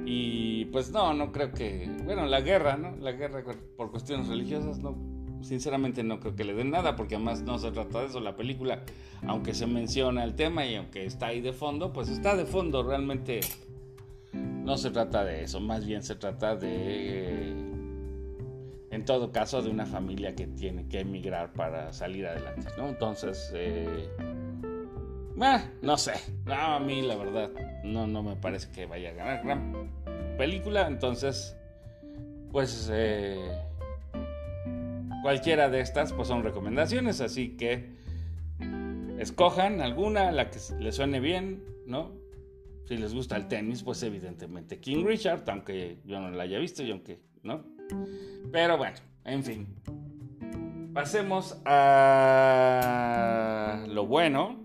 Y 0.06 0.66
pues 0.66 0.92
no, 0.92 1.14
no 1.14 1.32
creo 1.32 1.52
que, 1.54 1.90
bueno, 2.04 2.26
la 2.26 2.42
guerra, 2.42 2.76
¿no? 2.76 2.96
La 2.98 3.14
guerra 3.14 3.44
por 3.78 3.92
cuestiones 3.92 4.28
religiosas, 4.28 4.80
no, 4.80 4.98
sinceramente 5.42 6.04
no 6.04 6.20
creo 6.20 6.36
que 6.36 6.44
le 6.44 6.54
den 6.54 6.72
nada, 6.72 6.96
porque 6.96 7.16
además 7.16 7.42
no 7.42 7.58
se 7.58 7.72
trata 7.72 8.02
de 8.02 8.08
eso. 8.08 8.20
La 8.20 8.36
película, 8.36 8.84
aunque 9.26 9.54
se 9.54 9.66
menciona 9.66 10.24
el 10.24 10.36
tema 10.36 10.66
y 10.66 10.76
aunque 10.76 11.06
está 11.06 11.28
ahí 11.28 11.40
de 11.40 11.54
fondo, 11.54 11.94
pues 11.94 12.10
está 12.10 12.36
de 12.36 12.46
fondo, 12.46 12.84
realmente 12.84 13.40
no 14.34 14.78
se 14.78 14.92
trata 14.92 15.24
de 15.24 15.44
eso, 15.44 15.60
más 15.60 15.86
bien 15.86 16.04
se 16.04 16.16
trata 16.16 16.56
de 16.56 17.73
en 18.94 19.06
todo 19.06 19.32
caso 19.32 19.64
de 19.64 19.70
una 19.70 19.88
familia 19.88 20.36
que 20.36 20.46
tiene 20.46 20.88
que 20.88 21.00
emigrar 21.00 21.52
para 21.54 21.92
salir 21.94 22.28
adelante, 22.28 22.68
¿no? 22.78 22.90
Entonces, 22.90 23.52
eh, 23.56 24.08
no 25.82 25.98
sé, 25.98 26.14
a 26.46 26.80
mí 26.80 27.02
la 27.02 27.16
verdad 27.16 27.50
no, 27.84 28.06
no 28.06 28.22
me 28.22 28.36
parece 28.36 28.70
que 28.72 28.86
vaya 28.86 29.10
a 29.10 29.14
ganar 29.14 29.44
gran 29.44 29.90
película, 30.38 30.88
entonces, 30.88 31.58
pues 32.52 32.88
eh, 32.94 33.52
cualquiera 35.24 35.70
de 35.70 35.80
estas 35.80 36.14
pues 36.14 36.28
son 36.28 36.44
recomendaciones, 36.44 37.20
así 37.20 37.58
que 37.58 37.90
escojan 39.18 39.82
alguna, 39.82 40.32
la 40.32 40.52
que 40.52 40.60
les 40.80 40.96
suene 40.96 41.20
bien, 41.20 41.64
¿no? 41.88 42.12
Si 42.86 42.96
les 42.98 43.16
gusta 43.16 43.38
el 43.38 43.48
tenis, 43.48 43.82
pues 43.82 44.04
evidentemente 44.04 44.80
King 44.80 45.04
Richard, 45.04 45.44
aunque 45.48 45.98
yo 46.06 46.20
no 46.20 46.30
la 46.30 46.44
haya 46.44 46.60
visto 46.60 46.84
y 46.84 46.92
aunque, 46.92 47.20
¿no? 47.42 47.73
Pero 48.52 48.78
bueno, 48.78 48.98
en 49.26 49.44
fin. 49.44 49.68
Pasemos 50.94 51.60
a 51.66 53.04
lo 53.88 54.06
bueno. 54.06 54.62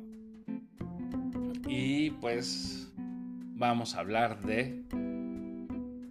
Y 1.67 2.11
pues 2.11 2.93
vamos 2.97 3.95
a 3.95 4.01
hablar 4.01 4.41
de 4.43 4.83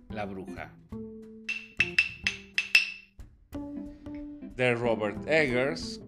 La 0.10 0.26
Bruja. 0.26 0.74
De 4.56 4.74
Robert 4.74 5.28
Eggers, 5.28 6.02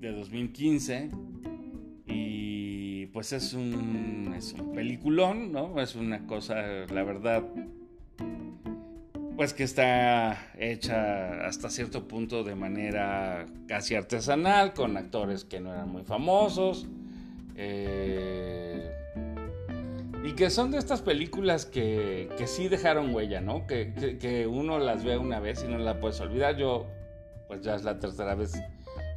de 0.00 0.12
2015. 0.12 1.10
Y 2.06 3.06
pues 3.06 3.32
es 3.32 3.54
un, 3.54 4.34
es 4.36 4.52
un 4.52 4.72
peliculón, 4.72 5.52
¿no? 5.52 5.80
Es 5.80 5.94
una 5.94 6.26
cosa, 6.26 6.84
la 6.92 7.02
verdad, 7.02 7.44
pues 9.38 9.54
que 9.54 9.62
está 9.62 10.36
hecha 10.58 11.46
hasta 11.46 11.70
cierto 11.70 12.08
punto 12.08 12.42
de 12.42 12.56
manera 12.56 13.46
casi 13.68 13.94
artesanal, 13.94 14.74
con 14.74 14.96
actores 14.96 15.44
que 15.44 15.60
no 15.60 15.72
eran 15.72 15.88
muy 15.90 16.02
famosos. 16.02 16.88
Eh, 17.54 18.92
y 20.24 20.32
que 20.32 20.50
son 20.50 20.72
de 20.72 20.78
estas 20.78 21.02
películas 21.02 21.66
que, 21.66 22.28
que 22.36 22.48
sí 22.48 22.66
dejaron 22.66 23.14
huella, 23.14 23.40
¿no? 23.40 23.64
Que, 23.68 24.18
que, 24.20 24.48
uno 24.48 24.80
las 24.80 25.04
ve 25.04 25.16
una 25.18 25.38
vez 25.38 25.62
y 25.62 25.68
no 25.68 25.78
la 25.78 26.00
puedes 26.00 26.20
olvidar. 26.20 26.56
Yo, 26.56 26.88
pues 27.46 27.60
ya 27.60 27.76
es 27.76 27.84
la 27.84 28.00
tercera 28.00 28.34
vez 28.34 28.60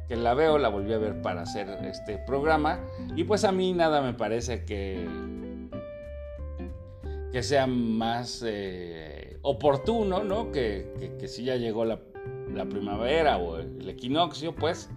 que 0.06 0.14
la 0.14 0.34
veo, 0.34 0.56
la 0.56 0.68
volví 0.68 0.92
a 0.92 0.98
ver 0.98 1.20
para 1.20 1.42
hacer 1.42 1.68
este 1.82 2.18
programa. 2.18 2.78
Y 3.16 3.24
pues 3.24 3.42
a 3.42 3.50
mí 3.50 3.72
nada 3.72 4.00
me 4.02 4.14
parece 4.14 4.64
que, 4.64 5.04
que 7.32 7.42
sea 7.42 7.66
más... 7.66 8.44
Eh, 8.46 9.21
oportuno, 9.42 10.24
¿no? 10.24 10.50
Que, 10.52 11.18
si 11.26 11.44
ya 11.44 11.56
llegó 11.56 11.84
la, 11.84 12.00
primavera 12.68 13.38
o 13.38 13.58
el 13.58 13.88
equinoccio, 13.88 14.54
pues 14.54 14.90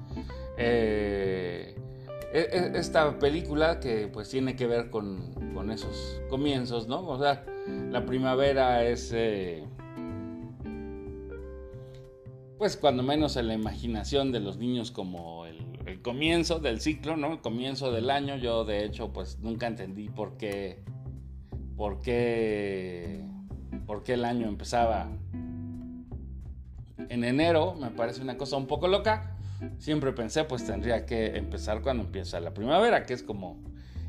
eh, 0.57 1.75
e, 2.33 2.39
e, 2.39 2.77
esta 2.77 3.17
película 3.19 3.79
que 3.79 4.07
pues 4.07 4.29
tiene 4.29 4.55
que 4.55 4.67
ver 4.67 4.89
con, 4.89 5.33
esos 5.71 6.21
comienzos, 6.29 6.87
¿no? 6.87 7.07
O 7.07 7.17
sea, 7.17 7.45
la 7.89 8.05
primavera 8.05 8.85
es... 8.85 9.11
Eh, 9.13 9.65
pues 12.57 12.77
cuando 12.77 13.03
menos 13.03 13.35
en 13.35 13.47
la 13.47 13.53
imaginación 13.53 14.31
de 14.31 14.39
los 14.39 14.57
niños 14.57 14.91
como 14.91 15.45
el, 15.45 15.57
el, 15.85 16.01
comienzo 16.01 16.59
del 16.59 16.79
ciclo, 16.79 17.17
¿no? 17.17 17.33
El 17.33 17.41
comienzo 17.41 17.91
del 17.91 18.09
año. 18.09 18.37
Yo 18.37 18.63
de 18.63 18.85
hecho 18.85 19.11
pues 19.11 19.39
nunca 19.39 19.67
entendí 19.67 20.09
por 20.09 20.37
qué, 20.37 20.83
por 21.75 22.01
qué 22.01 23.25
porque 23.86 24.13
el 24.13 24.25
año 24.25 24.48
empezaba 24.48 25.08
en 26.98 27.24
enero, 27.24 27.75
me 27.75 27.92
parece 27.92 28.22
una 28.22 28.38
cosa 28.38 28.58
un 28.58 28.68
poco 28.68 28.88
loca. 28.88 29.38
Siempre 29.77 30.12
pensé, 30.12 30.44
pues 30.44 30.65
tendría 30.65 31.06
que 31.06 31.38
empezar 31.38 31.82
cuando 31.82 32.04
empieza 32.04 32.39
la 32.39 32.54
primavera, 32.54 33.04
que 33.04 33.13
es 33.13 33.24
como 33.24 33.58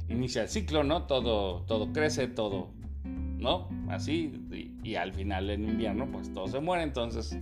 inicia 0.09 0.43
el 0.43 0.49
ciclo, 0.49 0.85
¿no? 0.85 1.05
Todo, 1.05 1.63
todo 1.63 1.93
crece, 1.93 2.29
todo, 2.29 2.71
¿no? 3.05 3.69
Así, 3.89 4.77
y, 4.83 4.95
al 4.97 5.13
final 5.13 5.51
en 5.51 5.65
invierno, 5.65 6.07
pues 6.11 6.33
todo 6.33 6.49
se 6.49 6.61
muere. 6.61 6.83
Entonces, 6.83 7.39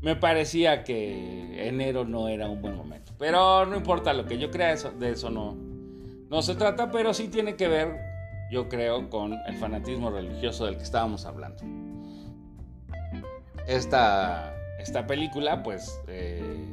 me 0.00 0.16
parecía 0.16 0.84
que 0.84 1.68
enero 1.68 2.04
no 2.04 2.28
era 2.28 2.48
un 2.48 2.62
buen 2.62 2.76
momento. 2.76 3.12
Pero 3.18 3.66
no 3.66 3.76
importa 3.76 4.12
lo 4.12 4.26
que 4.26 4.38
yo 4.38 4.50
crea, 4.50 4.72
eso, 4.72 4.90
de 4.92 5.12
eso 5.12 5.30
no, 5.30 5.56
no 6.28 6.42
se 6.42 6.54
trata, 6.54 6.90
pero 6.90 7.14
sí 7.14 7.28
tiene 7.28 7.56
que 7.56 7.68
ver 7.68 8.09
yo 8.50 8.68
creo, 8.68 9.08
con 9.08 9.32
el 9.32 9.56
fanatismo 9.56 10.10
religioso 10.10 10.66
del 10.66 10.76
que 10.76 10.82
estábamos 10.82 11.24
hablando. 11.24 11.62
Esta, 13.66 14.54
esta 14.78 15.06
película, 15.06 15.62
pues, 15.62 16.00
eh, 16.08 16.66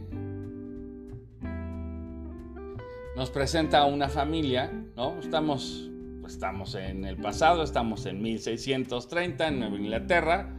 nos 3.16 3.30
presenta 3.30 3.80
a 3.80 3.86
una 3.86 4.10
familia, 4.10 4.72
¿no? 4.96 5.20
Estamos, 5.20 5.92
pues, 6.22 6.34
estamos 6.34 6.74
en 6.76 7.06
el 7.06 7.18
pasado, 7.18 7.62
estamos 7.62 8.06
en 8.08 8.22
1630 8.22 9.48
en 9.48 9.60
Nueva 9.60 9.76
Inglaterra, 9.76 10.50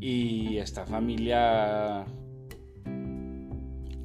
y 0.00 0.56
esta 0.56 0.86
familia, 0.86 2.06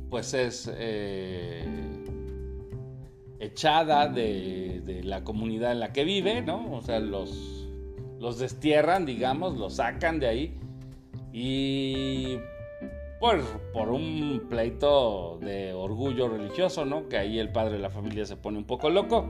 pues, 0.09 0.33
es... 0.33 0.69
Eh, 0.75 2.02
echada 3.43 4.07
de, 4.07 5.01
la 5.03 5.23
comunidad 5.23 5.71
en 5.71 5.79
la 5.79 5.91
que 5.91 6.03
vive, 6.03 6.41
¿no? 6.41 6.73
O 6.73 6.81
sea, 6.81 6.99
los, 6.99 7.67
los 8.19 8.39
destierran, 8.39 9.05
digamos, 9.05 9.57
los 9.57 9.75
sacan 9.75 10.19
de 10.19 10.27
ahí 10.27 10.57
y 11.31 12.37
por, 13.19 13.41
por 13.73 13.89
un 13.89 14.47
pleito 14.49 15.39
de 15.41 15.73
orgullo 15.73 16.27
religioso, 16.29 16.85
¿no? 16.85 17.07
Que 17.09 17.17
ahí 17.17 17.39
el 17.39 17.49
padre 17.49 17.73
de 17.73 17.79
la 17.79 17.89
familia 17.89 18.25
se 18.25 18.37
pone 18.37 18.57
un 18.57 18.65
poco 18.65 18.89
loco 18.89 19.29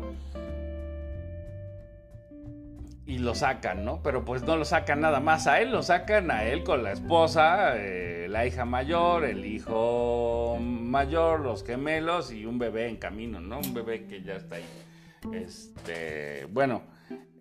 y 3.06 3.18
lo 3.18 3.36
sacan, 3.36 3.84
¿no? 3.84 4.02
Pero 4.02 4.24
pues 4.24 4.44
no 4.44 4.56
lo 4.56 4.66
sacan 4.66 5.02
nada 5.02 5.20
más 5.20 5.48
a 5.48 5.60
él, 5.60 5.72
lo 5.72 5.84
sacan 5.84 6.32
a 6.32 6.46
él 6.46 6.64
con 6.64 6.84
la 6.84 6.94
esposa, 6.94 7.74
eh, 7.76 8.28
la 8.30 8.46
hija 8.46 8.66
mayor, 8.66 9.26
el 9.26 9.46
hijo 9.46 10.58
mayor, 10.60 11.42
los 11.42 11.66
gemelos 11.66 12.32
y 12.32 12.46
un 12.46 12.58
bebé 12.60 12.88
en 12.88 12.98
camino, 12.98 13.42
¿no? 13.42 13.60
Un 13.60 13.74
bebé 13.74 14.06
que 14.06 14.22
ya 14.24 14.36
está 14.36 14.56
ahí. 14.56 14.66
Este, 15.34 16.46
bueno, 16.52 16.84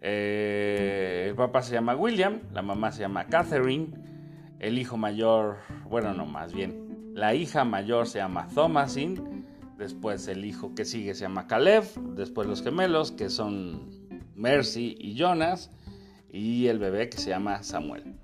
eh, 0.01 1.27
el 1.29 1.35
papá 1.37 1.63
se 1.63 1.75
llama 1.75 1.95
William, 1.95 2.41
la 2.53 2.63
mamá 2.63 2.91
se 2.91 3.01
llama 3.03 3.27
Catherine, 3.27 3.89
el 4.59 4.79
hijo 4.79 4.97
mayor, 4.97 5.59
bueno, 5.89 6.13
no, 6.13 6.27
más 6.27 6.53
bien, 6.53 7.13
la 7.15 7.35
hija 7.35 7.65
mayor 7.65 8.09
se 8.09 8.19
llama 8.19 8.49
Thomasin, 8.53 9.47
después 9.79 10.27
el 10.29 10.45
hijo 10.45 10.75
que 10.75 10.85
sigue 10.85 11.15
se 11.15 11.23
llama 11.23 11.47
Caleb, 11.47 11.85
después 12.17 12.49
los 12.49 12.63
gemelos 12.63 13.13
que 13.13 13.29
son 13.29 14.02
Mercy 14.43 14.97
y 14.99 15.15
Jonas, 15.15 15.71
y 16.29 16.67
el 16.67 16.81
bebé 16.81 17.09
que 17.09 17.17
se 17.17 17.31
llama 17.31 17.63
Samuel. 17.63 18.17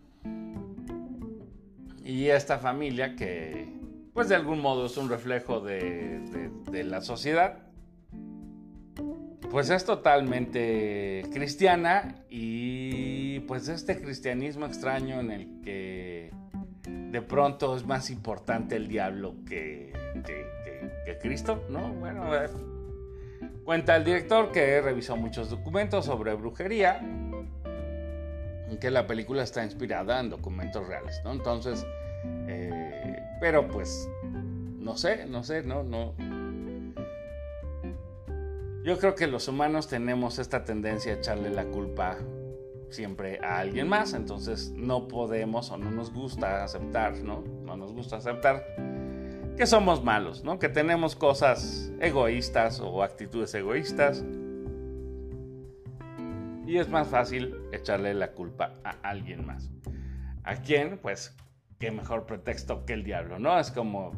Y 2.04 2.26
esta 2.26 2.58
familia 2.58 3.14
que, 3.14 3.68
pues 4.12 4.28
de 4.28 4.34
algún 4.34 4.60
modo 4.60 4.86
es 4.86 4.96
un 4.96 5.08
reflejo 5.08 5.60
de, 5.60 6.18
la 6.72 7.00
sociedad, 7.02 7.58
pues 9.50 9.70
es 9.70 9.84
totalmente 9.84 11.22
cristiana 11.32 12.16
y 12.28 13.40
pues 13.40 13.68
este 13.68 14.00
cristianismo 14.00 14.66
extraño 14.66 15.20
en 15.20 15.30
el 15.30 15.60
que 15.62 16.32
de 16.84 17.22
pronto 17.22 17.76
es 17.76 17.86
más 17.86 18.10
importante 18.10 18.76
el 18.76 18.88
diablo 18.88 19.36
que, 19.46 19.92
que 21.06 21.18
Cristo, 21.18 21.64
¿no? 21.70 21.92
Bueno, 21.94 22.30
Cuenta 23.68 23.96
el 23.96 24.04
director 24.04 24.50
que 24.50 24.80
revisó 24.80 25.14
muchos 25.14 25.50
documentos 25.50 26.06
sobre 26.06 26.32
brujería 26.32 27.02
que 28.80 28.90
la 28.90 29.06
película 29.06 29.42
está 29.42 29.62
inspirada 29.62 30.20
en 30.20 30.30
documentos 30.30 30.88
reales, 30.88 31.20
¿no? 31.22 31.32
Entonces, 31.32 31.84
eh, 32.46 33.22
pero 33.42 33.68
pues, 33.68 34.08
no 34.22 34.96
sé, 34.96 35.26
no 35.26 35.44
sé, 35.44 35.64
no, 35.64 35.82
no. 35.82 36.14
Yo 38.84 38.98
creo 38.98 39.14
que 39.14 39.26
los 39.26 39.48
humanos 39.48 39.86
tenemos 39.86 40.38
esta 40.38 40.64
tendencia 40.64 41.12
a 41.12 41.16
echarle 41.16 41.50
la 41.50 41.66
culpa 41.66 42.16
siempre 42.88 43.38
a 43.44 43.58
alguien 43.58 43.86
más, 43.86 44.14
entonces 44.14 44.70
no 44.70 45.08
podemos 45.08 45.70
o 45.70 45.76
no 45.76 45.90
nos 45.90 46.10
gusta 46.10 46.64
aceptar, 46.64 47.18
¿no? 47.18 47.44
No 47.64 47.76
nos 47.76 47.92
gusta 47.92 48.16
aceptar 48.16 48.64
que 49.58 49.66
somos 49.66 50.04
malos, 50.04 50.44
¿no? 50.44 50.60
Que 50.60 50.68
tenemos 50.68 51.16
cosas 51.16 51.90
egoístas 52.00 52.78
o 52.78 53.02
actitudes 53.02 53.52
egoístas. 53.54 54.24
Y 56.64 56.78
es 56.78 56.88
más 56.88 57.08
fácil 57.08 57.56
echarle 57.72 58.14
la 58.14 58.30
culpa 58.32 58.74
a 58.84 58.90
alguien 59.02 59.44
más. 59.44 59.68
¿A 60.44 60.54
quién? 60.56 60.98
Pues 61.02 61.36
qué 61.80 61.90
mejor 61.90 62.24
pretexto 62.24 62.86
que 62.86 62.92
el 62.92 63.02
diablo, 63.02 63.40
¿no? 63.40 63.58
Es 63.58 63.72
como, 63.72 64.12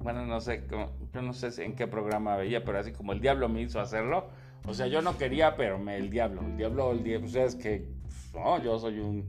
bueno, 0.00 0.24
no 0.24 0.40
sé, 0.40 0.64
yo 1.12 1.22
no 1.22 1.34
sé 1.34 1.62
en 1.62 1.76
qué 1.76 1.86
programa 1.86 2.36
veía, 2.36 2.64
pero 2.64 2.78
así 2.78 2.92
como 2.92 3.12
el 3.12 3.20
diablo 3.20 3.50
me 3.50 3.60
hizo 3.60 3.80
hacerlo. 3.80 4.30
O 4.66 4.72
sea, 4.72 4.86
yo 4.86 5.02
no 5.02 5.18
quería, 5.18 5.56
pero 5.56 5.76
el 5.90 6.08
diablo, 6.08 6.40
el 6.40 6.56
diablo, 6.56 6.92
el 6.92 7.04
diablo, 7.04 7.26
o 7.26 7.30
sea, 7.30 7.44
es 7.44 7.54
que, 7.54 7.86
no, 8.32 8.62
yo 8.62 8.78
soy 8.78 8.98
un, 9.00 9.26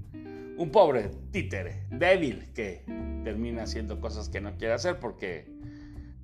un 0.58 0.72
pobre 0.72 1.12
títere, 1.32 1.84
débil, 1.90 2.52
que 2.54 2.84
termina 3.24 3.64
haciendo 3.64 4.02
cosas 4.02 4.30
que 4.30 4.42
no 4.42 4.58
quiere 4.58 4.74
hacer 4.74 5.00
porque, 5.00 5.48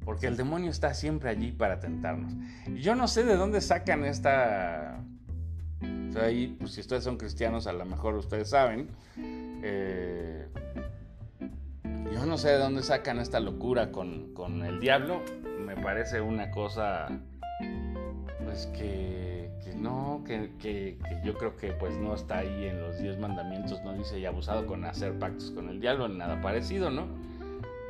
porque 0.04 0.28
el 0.28 0.38
demonio 0.38 0.72
está 0.72 0.94
siempre 0.94 1.30
allí 1.30 1.52
para 1.52 1.80
tentarnos. 1.80 2.34
Y 2.68 2.80
yo 2.80 2.96
no 2.96 3.08
sé 3.08 3.24
de 3.24 3.36
dónde 3.36 3.62
sacan 3.62 4.06
esta... 4.06 5.04
Ahí, 6.22 6.56
pues 6.60 6.74
si 6.74 6.82
ustedes 6.82 7.04
son 7.04 7.18
cristianos, 7.18 7.66
a 7.66 7.74
lo 7.74 7.86
mejor 7.86 8.16
ustedes 8.16 8.50
saben. 8.50 8.88
Eh, 9.18 10.48
yo 12.14 12.26
no 12.26 12.38
sé 12.38 12.50
de 12.50 12.58
dónde 12.58 12.84
sacan 12.84 13.20
esta 13.20 13.40
locura 13.40 13.92
con, 13.92 14.34
con 14.34 14.64
el 14.64 14.80
diablo. 14.80 15.22
Me 15.66 15.76
parece 15.76 16.22
una 16.22 16.52
cosa, 16.52 17.08
pues 18.54 18.68
que, 18.68 19.50
no, 19.76 20.24
que, 20.28 20.52
que, 20.60 20.96
yo 21.24 21.34
creo 21.34 21.58
que 21.58 21.72
pues 21.72 21.98
no 21.98 22.14
está 22.14 22.38
ahí 22.40 22.66
en 22.66 22.82
los 22.82 23.00
diez 23.00 23.18
mandamientos, 23.18 23.84
no 23.84 23.94
dice 23.94 24.20
y 24.20 24.28
abusado 24.28 24.68
con 24.68 24.86
hacer 24.86 25.18
pactos 25.18 25.50
con 25.50 25.70
el 25.70 25.80
diablo, 25.80 26.08
ni 26.08 26.18
nada 26.18 26.40
parecido, 26.40 26.92
¿no? 26.92 27.08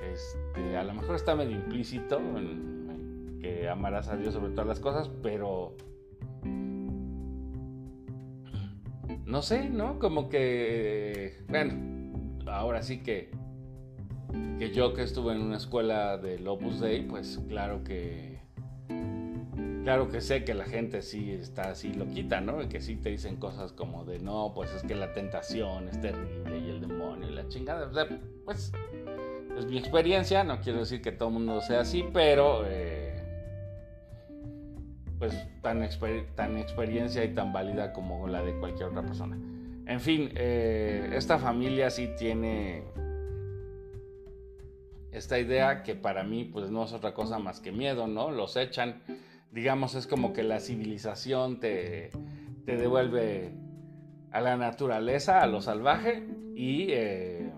Este, 0.09 0.77
a 0.77 0.85
lo 0.85 0.93
mejor 0.93 1.17
está 1.17 1.35
medio 1.35 1.51
implícito 1.51 2.17
en 2.17 3.39
que 3.41 3.67
amarás 3.67 4.07
a 4.07 4.15
Dios 4.15 4.35
sobre 4.35 4.51
todas 4.51 4.67
las 4.67 4.79
cosas, 4.79 5.09
pero 5.21 5.75
no 9.25 9.41
sé, 9.41 9.69
¿no? 9.69 9.99
Como 9.99 10.29
que, 10.29 11.43
bueno, 11.49 11.73
ahora 12.47 12.83
sí 12.83 12.99
que 12.99 13.31
que 14.57 14.71
yo 14.71 14.93
que 14.93 15.03
estuve 15.03 15.33
en 15.33 15.41
una 15.41 15.57
escuela 15.57 16.17
del 16.17 16.47
Opus 16.47 16.79
Dei, 16.79 17.01
pues 17.01 17.41
claro 17.49 17.83
que 17.83 18.32
claro 19.83 20.09
que 20.09 20.21
sé 20.21 20.43
que 20.43 20.53
la 20.53 20.65
gente 20.65 21.01
sí 21.01 21.31
está 21.31 21.71
así 21.71 21.93
loquita, 21.93 22.41
¿no? 22.41 22.67
Que 22.69 22.81
sí 22.81 22.95
te 22.95 23.09
dicen 23.09 23.35
cosas 23.37 23.71
como 23.73 24.05
de 24.05 24.19
no, 24.19 24.51
pues 24.55 24.71
es 24.71 24.83
que 24.83 24.95
la 24.95 25.13
tentación 25.13 25.89
es 25.89 25.99
terrible 26.01 26.57
y 26.59 26.69
el 26.69 26.81
demonio 26.81 27.29
y 27.29 27.33
la 27.33 27.47
chingada. 27.47 27.87
O 27.87 27.93
sea, 27.93 28.07
pues 28.45 28.71
es 29.57 29.65
mi 29.65 29.77
experiencia, 29.77 30.43
no 30.43 30.59
quiero 30.61 30.79
decir 30.79 31.01
que 31.01 31.11
todo 31.11 31.29
el 31.29 31.35
mundo 31.35 31.61
sea 31.61 31.81
así, 31.81 32.03
pero 32.13 32.63
eh, 32.65 33.21
pues 35.19 35.35
tan, 35.61 35.87
tan 36.35 36.57
experiencia 36.57 37.23
y 37.23 37.33
tan 37.33 37.53
válida 37.53 37.93
como 37.93 38.27
la 38.27 38.41
de 38.41 38.57
cualquier 38.59 38.89
otra 38.89 39.03
persona. 39.03 39.37
En 39.85 39.99
fin, 39.99 40.31
eh, 40.35 41.11
esta 41.13 41.37
familia 41.37 41.89
sí 41.89 42.09
tiene 42.17 42.83
esta 45.11 45.37
idea 45.37 45.83
que 45.83 45.95
para 45.95 46.23
mí 46.23 46.45
pues 46.45 46.71
no 46.71 46.83
es 46.85 46.93
otra 46.93 47.13
cosa 47.13 47.37
más 47.37 47.59
que 47.59 47.71
miedo, 47.71 48.07
¿no? 48.07 48.31
Los 48.31 48.57
echan, 48.57 49.01
digamos, 49.53 49.93
es 49.95 50.07
como 50.07 50.33
que 50.33 50.43
la 50.43 50.59
civilización 50.59 51.59
te, 51.59 52.09
te 52.65 52.75
devuelve 52.75 53.53
a 54.31 54.41
la 54.41 54.57
naturaleza, 54.57 55.41
a 55.41 55.47
lo 55.47 55.61
salvaje 55.61 56.27
y 56.55 56.87
eh, 56.89 57.51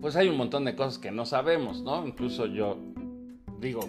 pues 0.00 0.14
hay 0.16 0.28
un 0.28 0.36
montón 0.36 0.66
de 0.66 0.76
cosas 0.76 0.98
que 0.98 1.10
no 1.10 1.24
sabemos, 1.24 1.82
¿no? 1.82 2.06
Incluso 2.06 2.46
yo 2.46 2.78
digo, 3.58 3.80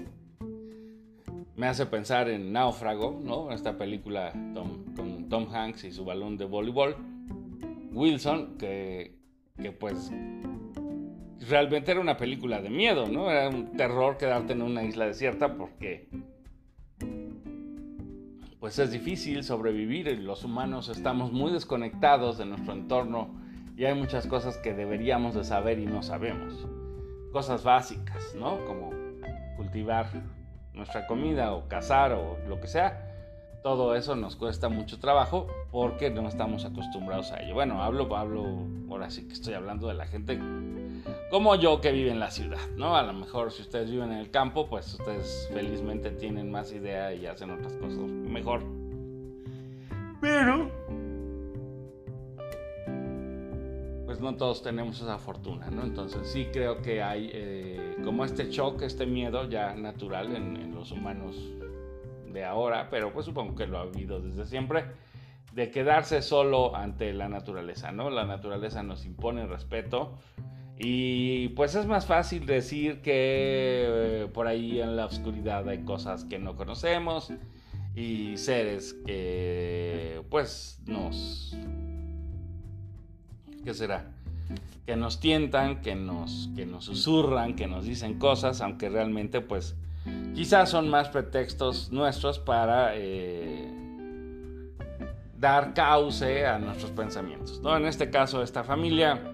me 1.57 1.67
hace 1.67 1.85
pensar 1.85 2.29
en 2.29 2.53
Náufrago, 2.53 3.19
¿no? 3.21 3.51
Esta 3.51 3.77
película 3.77 4.31
con 4.95 5.27
Tom 5.27 5.53
Hanks 5.53 5.83
y 5.83 5.91
su 5.91 6.05
balón 6.05 6.37
de 6.37 6.45
voleibol. 6.45 6.95
Wilson, 7.91 8.57
que, 8.57 9.17
que 9.61 9.73
pues 9.73 10.11
realmente 11.47 11.91
era 11.91 11.99
una 11.99 12.17
película 12.17 12.61
de 12.61 12.69
miedo, 12.69 13.07
¿no? 13.07 13.29
Era 13.29 13.49
un 13.49 13.77
terror 13.77 14.17
quedarte 14.17 14.53
en 14.53 14.61
una 14.61 14.83
isla 14.83 15.05
desierta 15.05 15.55
porque 15.55 16.09
pues 18.59 18.77
es 18.77 18.91
difícil 18.91 19.43
sobrevivir 19.43 20.19
los 20.19 20.43
humanos 20.43 20.89
estamos 20.89 21.31
muy 21.31 21.51
desconectados 21.51 22.37
de 22.37 22.45
nuestro 22.45 22.73
entorno 22.73 23.29
y 23.77 23.85
hay 23.85 23.95
muchas 23.95 24.27
cosas 24.27 24.57
que 24.57 24.73
deberíamos 24.73 25.33
de 25.33 25.45
saber 25.45 25.79
y 25.79 25.85
no 25.85 26.03
sabemos. 26.03 26.67
Cosas 27.31 27.63
básicas, 27.63 28.35
¿no? 28.35 28.65
Como 28.65 28.89
cultivar 29.55 30.07
nuestra 30.73 31.07
comida 31.07 31.53
o 31.53 31.69
cazar 31.69 32.11
o 32.11 32.37
lo 32.49 32.59
que 32.59 32.67
sea. 32.67 33.05
Todo 33.63 33.95
eso 33.95 34.17
nos 34.17 34.35
cuesta 34.35 34.67
mucho 34.67 34.99
trabajo 34.99 35.47
porque 35.71 36.09
no 36.09 36.27
estamos 36.27 36.65
acostumbrados 36.65 37.31
a 37.31 37.41
ello. 37.41 37.53
Bueno, 37.53 37.81
hablo, 37.81 38.13
hablo, 38.17 38.67
ahora 38.89 39.09
sí 39.09 39.25
que 39.27 39.33
estoy 39.33 39.53
hablando 39.53 39.87
de 39.87 39.93
la 39.93 40.05
gente 40.05 40.37
como 41.29 41.55
yo 41.55 41.81
que 41.81 41.91
vive 41.91 42.11
en 42.11 42.19
la 42.19 42.31
ciudad, 42.31 42.59
¿no? 42.75 42.95
A 42.95 43.03
lo 43.03 43.13
mejor 43.13 43.51
si 43.51 43.61
ustedes 43.61 43.91
viven 43.91 44.11
en 44.11 44.17
el 44.19 44.31
campo, 44.31 44.67
pues 44.67 44.93
ustedes 44.93 45.49
felizmente 45.53 46.11
tienen 46.11 46.51
más 46.51 46.71
idea 46.71 47.13
y 47.13 47.25
hacen 47.25 47.51
otras 47.51 47.73
cosas 47.77 47.99
mejor. 47.99 48.63
Pero, 50.21 50.69
pues 54.05 54.19
no 54.19 54.35
todos 54.35 54.61
tenemos 54.61 55.01
esa 55.01 55.17
fortuna, 55.17 55.69
¿no? 55.69 55.83
Entonces 55.83 56.27
sí 56.27 56.47
creo 56.51 56.81
que 56.81 57.01
hay 57.01 57.29
eh, 57.33 57.97
como 58.03 58.25
este 58.25 58.49
shock, 58.49 58.81
este 58.81 59.05
miedo 59.05 59.47
ya 59.49 59.75
natural 59.75 60.35
en, 60.35 60.57
en 60.57 60.75
los 60.75 60.91
humanos 60.91 61.37
de 62.33 62.43
ahora, 62.43 62.89
pero 62.89 63.13
pues 63.13 63.25
supongo 63.25 63.55
que 63.55 63.67
lo 63.67 63.77
ha 63.77 63.81
habido 63.81 64.19
desde 64.19 64.45
siempre 64.45 64.85
de 65.53 65.71
quedarse 65.71 66.21
solo 66.21 66.75
ante 66.75 67.11
la 67.13 67.27
naturaleza, 67.27 67.91
¿no? 67.91 68.09
La 68.09 68.25
naturaleza 68.25 68.83
nos 68.83 69.05
impone 69.05 69.47
respeto 69.47 70.17
y 70.81 71.49
pues 71.49 71.75
es 71.75 71.85
más 71.85 72.05
fácil 72.05 72.45
decir 72.45 73.01
que 73.01 73.11
eh, 74.23 74.27
por 74.33 74.47
ahí 74.47 74.79
en 74.79 74.95
la 74.95 75.05
oscuridad 75.05 75.67
hay 75.67 75.79
cosas 75.79 76.23
que 76.23 76.39
no 76.39 76.55
conocemos 76.55 77.33
y 77.95 78.37
seres 78.37 78.95
que 79.05 80.21
pues 80.29 80.79
nos... 80.85 81.53
¿Qué 83.65 83.73
será? 83.73 84.05
Que 84.85 84.95
nos 84.95 85.19
tientan, 85.19 85.81
que 85.81 85.95
nos, 85.95 86.49
que 86.55 86.65
nos 86.65 86.85
susurran, 86.85 87.57
que 87.57 87.67
nos 87.67 87.83
dicen 87.83 88.17
cosas, 88.17 88.61
aunque 88.61 88.87
realmente 88.87 89.41
pues 89.41 89.75
quizás 90.33 90.69
son 90.69 90.87
más 90.87 91.09
pretextos 91.09 91.91
nuestros 91.91 92.39
para 92.39 92.95
eh, 92.95 93.69
dar 95.37 95.73
cauce 95.73 96.45
a 96.45 96.57
nuestros 96.57 96.91
pensamientos. 96.91 97.59
¿no? 97.59 97.75
En 97.75 97.85
este 97.85 98.09
caso, 98.09 98.41
esta 98.41 98.63
familia 98.63 99.33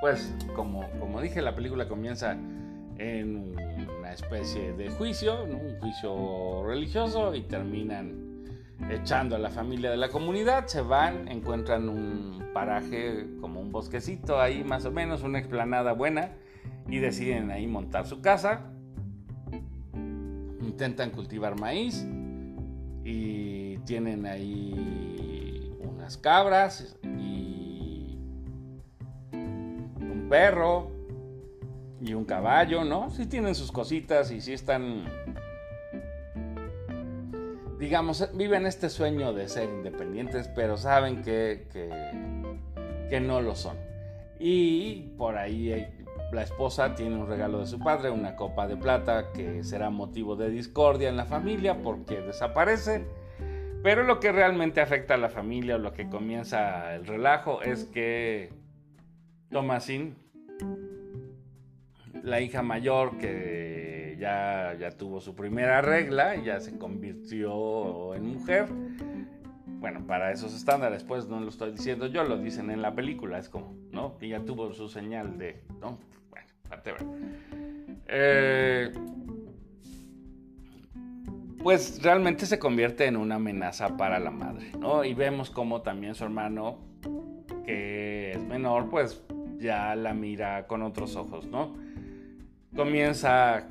pues 0.00 0.34
como, 0.54 0.88
como 0.98 1.20
dije, 1.20 1.42
la 1.42 1.54
película 1.54 1.88
comienza 1.88 2.36
en 2.98 3.54
una 3.98 4.12
especie 4.12 4.72
de 4.72 4.90
juicio, 4.90 5.44
un 5.44 5.78
juicio 5.78 6.64
religioso 6.64 7.34
y 7.34 7.42
terminan 7.42 8.28
echando 8.90 9.36
a 9.36 9.38
la 9.38 9.50
familia 9.50 9.90
de 9.90 9.96
la 9.96 10.08
comunidad, 10.08 10.66
se 10.66 10.80
van, 10.80 11.28
encuentran 11.28 11.88
un 11.88 12.50
paraje 12.52 13.26
como 13.40 13.60
un 13.60 13.72
bosquecito 13.72 14.40
ahí 14.40 14.64
más 14.64 14.84
o 14.84 14.90
menos, 14.90 15.22
una 15.22 15.38
explanada 15.38 15.92
buena 15.92 16.32
y 16.88 16.98
deciden 16.98 17.50
ahí 17.50 17.66
montar 17.66 18.06
su 18.06 18.20
casa, 18.20 18.70
intentan 20.60 21.10
cultivar 21.10 21.58
maíz 21.58 22.06
y 23.04 23.78
tienen 23.78 24.26
ahí 24.26 25.76
unas 25.80 26.16
cabras 26.16 26.97
perro 30.28 30.90
y 32.00 32.14
un 32.14 32.24
caballo, 32.24 32.84
¿no? 32.84 33.10
Sí 33.10 33.26
tienen 33.26 33.54
sus 33.54 33.72
cositas 33.72 34.30
y 34.30 34.40
sí 34.40 34.52
están, 34.52 35.04
digamos, 37.78 38.28
viven 38.34 38.66
este 38.66 38.88
sueño 38.88 39.32
de 39.32 39.48
ser 39.48 39.68
independientes, 39.68 40.48
pero 40.48 40.76
saben 40.76 41.22
que, 41.22 41.66
que, 41.72 43.20
no 43.20 43.40
lo 43.40 43.56
son. 43.56 43.76
Y 44.38 45.12
por 45.16 45.36
ahí 45.36 45.86
la 46.32 46.42
esposa 46.42 46.94
tiene 46.94 47.16
un 47.16 47.26
regalo 47.26 47.58
de 47.58 47.66
su 47.66 47.80
padre, 47.80 48.10
una 48.10 48.36
copa 48.36 48.68
de 48.68 48.76
plata 48.76 49.32
que 49.32 49.64
será 49.64 49.90
motivo 49.90 50.36
de 50.36 50.50
discordia 50.50 51.08
en 51.08 51.16
la 51.16 51.24
familia 51.24 51.82
porque 51.82 52.20
desaparece. 52.20 53.04
Pero 53.82 54.04
lo 54.04 54.20
que 54.20 54.30
realmente 54.30 54.80
afecta 54.80 55.14
a 55.14 55.18
la 55.18 55.28
familia 55.30 55.76
o 55.76 55.78
lo 55.78 55.92
que 55.92 56.08
comienza 56.08 56.94
el 56.94 57.06
relajo 57.06 57.62
es 57.62 57.84
que 57.84 58.50
Thomasin, 59.50 60.14
la 62.22 62.40
hija 62.40 62.62
mayor 62.62 63.18
que 63.18 64.16
ya, 64.18 64.76
ya 64.78 64.90
tuvo 64.90 65.20
su 65.20 65.34
primera 65.34 65.80
regla, 65.80 66.36
ya 66.36 66.60
se 66.60 66.78
convirtió 66.78 68.14
en 68.14 68.26
mujer. 68.26 68.68
Bueno, 69.80 70.04
para 70.06 70.32
esos 70.32 70.54
estándares, 70.54 71.04
pues 71.04 71.28
no 71.28 71.40
lo 71.40 71.48
estoy 71.48 71.70
diciendo 71.70 72.06
yo, 72.06 72.24
lo 72.24 72.38
dicen 72.38 72.70
en 72.70 72.82
la 72.82 72.94
película, 72.94 73.38
es 73.38 73.48
como, 73.48 73.76
¿no? 73.92 74.16
Y 74.20 74.28
ya 74.28 74.40
tuvo 74.40 74.72
su 74.72 74.88
señal 74.88 75.38
de, 75.38 75.62
¿no? 75.80 75.98
Bueno, 76.30 76.48
eh, 78.08 78.92
pues 81.62 82.02
realmente 82.02 82.46
se 82.46 82.58
convierte 82.58 83.06
en 83.06 83.16
una 83.16 83.36
amenaza 83.36 83.96
para 83.96 84.18
la 84.18 84.30
madre, 84.30 84.72
¿no? 84.78 85.04
Y 85.04 85.14
vemos 85.14 85.50
como 85.50 85.82
también 85.82 86.14
su 86.14 86.24
hermano, 86.24 86.78
que 87.64 88.32
es 88.32 88.42
menor, 88.44 88.90
pues 88.90 89.22
ya 89.58 89.94
la 89.96 90.14
mira 90.14 90.66
con 90.66 90.82
otros 90.82 91.16
ojos, 91.16 91.46
¿no? 91.46 91.76
Comienza, 92.74 93.68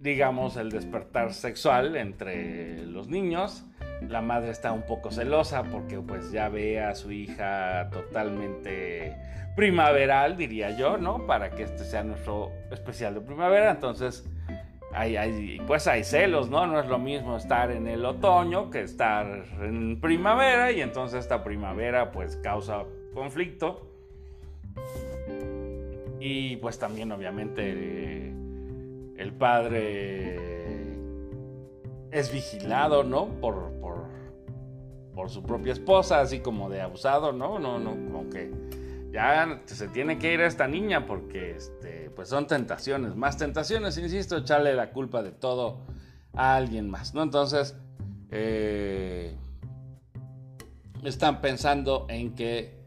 digamos, 0.00 0.56
el 0.56 0.70
despertar 0.70 1.32
sexual 1.32 1.96
entre 1.96 2.86
los 2.86 3.08
niños, 3.08 3.64
la 4.06 4.22
madre 4.22 4.50
está 4.50 4.72
un 4.72 4.82
poco 4.82 5.10
celosa 5.10 5.64
porque 5.64 5.98
pues 5.98 6.30
ya 6.30 6.48
ve 6.48 6.80
a 6.80 6.94
su 6.94 7.10
hija 7.10 7.90
totalmente 7.90 9.16
primaveral, 9.56 10.36
diría 10.36 10.70
yo, 10.70 10.98
¿no? 10.98 11.26
Para 11.26 11.50
que 11.50 11.64
este 11.64 11.84
sea 11.84 12.04
nuestro 12.04 12.52
especial 12.70 13.14
de 13.14 13.20
primavera. 13.20 13.72
Entonces, 13.72 14.24
hay, 14.92 15.60
pues 15.66 15.86
hay 15.88 16.04
celos, 16.04 16.48
¿no? 16.48 16.66
No 16.66 16.80
es 16.80 16.86
lo 16.86 16.98
mismo 16.98 17.36
estar 17.36 17.70
en 17.72 17.88
el 17.88 18.04
otoño 18.04 18.70
que 18.70 18.82
estar 18.82 19.44
en 19.60 20.00
primavera 20.00 20.70
y 20.70 20.80
entonces 20.80 21.20
esta 21.20 21.42
primavera 21.42 22.12
pues 22.12 22.36
causa 22.36 22.84
conflicto. 23.14 23.84
Y 26.20 26.56
pues 26.56 26.78
también 26.78 27.12
obviamente 27.12 28.28
el 29.16 29.32
padre 29.38 30.36
es 32.10 32.32
vigilado, 32.32 33.04
¿no? 33.04 33.26
Por, 33.40 33.72
por, 33.80 34.06
por 35.14 35.30
su 35.30 35.42
propia 35.42 35.72
esposa, 35.72 36.20
así 36.20 36.40
como 36.40 36.70
de 36.70 36.80
abusado, 36.80 37.32
¿no? 37.32 37.58
No, 37.58 37.78
no, 37.78 37.90
como 37.90 38.28
que 38.30 38.50
ya 39.12 39.62
se 39.66 39.88
tiene 39.88 40.18
que 40.18 40.32
ir 40.32 40.40
a 40.40 40.46
esta 40.46 40.66
niña 40.68 41.06
porque 41.06 41.56
este, 41.56 42.10
pues 42.10 42.28
son 42.28 42.46
tentaciones, 42.46 43.16
más 43.16 43.36
tentaciones, 43.36 43.96
insisto, 43.98 44.38
echarle 44.38 44.74
la 44.74 44.90
culpa 44.90 45.22
de 45.22 45.32
todo 45.32 45.80
a 46.34 46.56
alguien 46.56 46.88
más, 46.90 47.14
¿no? 47.14 47.22
Entonces, 47.22 47.76
eh, 48.30 49.34
están 51.04 51.40
pensando 51.40 52.06
en 52.08 52.34
que 52.34 52.77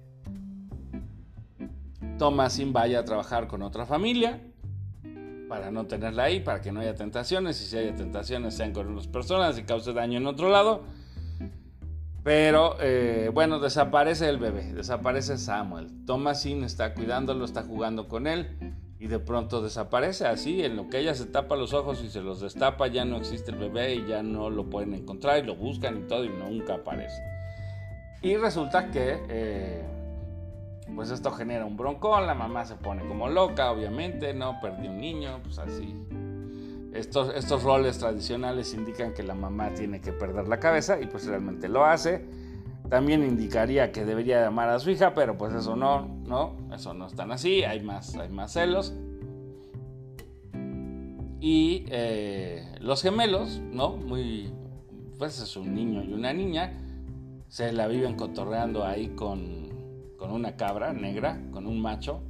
Thomasin 2.21 2.71
vaya 2.71 2.99
a 2.99 3.03
trabajar 3.03 3.47
con 3.47 3.63
otra 3.63 3.87
familia 3.87 4.39
para 5.49 5.71
no 5.71 5.87
tenerla 5.87 6.25
ahí, 6.25 6.39
para 6.39 6.61
que 6.61 6.71
no 6.71 6.79
haya 6.79 6.93
tentaciones, 6.93 7.59
y 7.63 7.65
si 7.65 7.75
hay 7.75 7.93
tentaciones 7.93 8.53
sean 8.53 8.73
con 8.73 8.91
otras 8.91 9.07
personas 9.07 9.57
y 9.57 9.63
cause 9.63 9.91
daño 9.91 10.19
en 10.19 10.27
otro 10.27 10.51
lado. 10.51 10.83
Pero 12.23 12.75
eh, 12.79 13.31
bueno, 13.33 13.57
desaparece 13.57 14.29
el 14.29 14.37
bebé, 14.37 14.71
desaparece 14.71 15.39
Samuel. 15.39 16.05
Thomasin 16.05 16.63
está 16.63 16.93
cuidándolo, 16.93 17.43
está 17.43 17.63
jugando 17.63 18.07
con 18.07 18.27
él 18.27 18.75
y 18.99 19.07
de 19.07 19.17
pronto 19.17 19.63
desaparece 19.63 20.27
así. 20.27 20.63
En 20.63 20.75
lo 20.75 20.89
que 20.89 20.99
ella 20.99 21.15
se 21.15 21.25
tapa 21.25 21.55
los 21.55 21.73
ojos 21.73 22.03
y 22.03 22.09
se 22.11 22.21
los 22.21 22.39
destapa, 22.39 22.85
ya 22.85 23.03
no 23.03 23.17
existe 23.17 23.49
el 23.49 23.57
bebé 23.57 23.95
y 23.95 24.05
ya 24.05 24.21
no 24.21 24.51
lo 24.51 24.69
pueden 24.69 24.93
encontrar 24.93 25.43
y 25.43 25.47
lo 25.47 25.55
buscan 25.55 25.97
y 25.97 26.07
todo 26.07 26.23
y 26.23 26.29
nunca 26.29 26.75
aparece. 26.75 27.19
Y 28.21 28.37
resulta 28.37 28.91
que 28.91 29.17
eh, 29.27 30.00
pues 30.95 31.11
esto 31.11 31.31
genera 31.31 31.65
un 31.65 31.77
broncón, 31.77 32.27
la 32.27 32.33
mamá 32.33 32.65
se 32.65 32.75
pone 32.75 33.05
como 33.07 33.29
loca, 33.29 33.71
obviamente, 33.71 34.33
no, 34.33 34.59
perdí 34.61 34.87
un 34.87 34.97
niño, 34.97 35.39
pues 35.43 35.59
así 35.59 35.95
estos, 36.93 37.33
estos 37.35 37.63
roles 37.63 37.97
tradicionales 37.99 38.73
indican 38.73 39.13
que 39.13 39.23
la 39.23 39.35
mamá 39.35 39.73
tiene 39.73 40.01
que 40.01 40.11
perder 40.11 40.47
la 40.47 40.59
cabeza 40.59 40.99
y 40.99 41.05
pues 41.05 41.25
realmente 41.25 41.69
lo 41.69 41.85
hace. 41.85 42.25
También 42.89 43.23
indicaría 43.23 43.91
que 43.91 44.03
debería 44.03 44.45
amar 44.45 44.69
a 44.69 44.79
su 44.79 44.91
hija, 44.91 45.13
pero 45.13 45.37
pues 45.37 45.53
eso 45.53 45.75
no, 45.75 46.05
no, 46.25 46.57
eso 46.73 46.93
no 46.93 47.07
es 47.07 47.15
tan 47.15 47.31
así, 47.31 47.63
hay 47.63 47.81
más, 47.81 48.15
hay 48.15 48.29
más 48.29 48.51
celos. 48.51 48.93
Y 51.39 51.85
eh, 51.89 52.75
los 52.81 53.01
gemelos, 53.01 53.59
¿no? 53.59 53.95
Muy, 53.95 54.53
pues 55.17 55.41
es 55.41 55.55
un 55.55 55.73
niño 55.73 56.03
y 56.03 56.11
una 56.11 56.33
niña, 56.33 56.73
se 57.47 57.71
la 57.71 57.87
viven 57.87 58.15
cotorreando 58.15 58.85
ahí 58.85 59.09
con, 59.15 59.70
con 60.21 60.31
una 60.31 60.55
cabra 60.55 60.93
negra, 60.93 61.41
con 61.51 61.65
un 61.65 61.81
macho, 61.81 62.21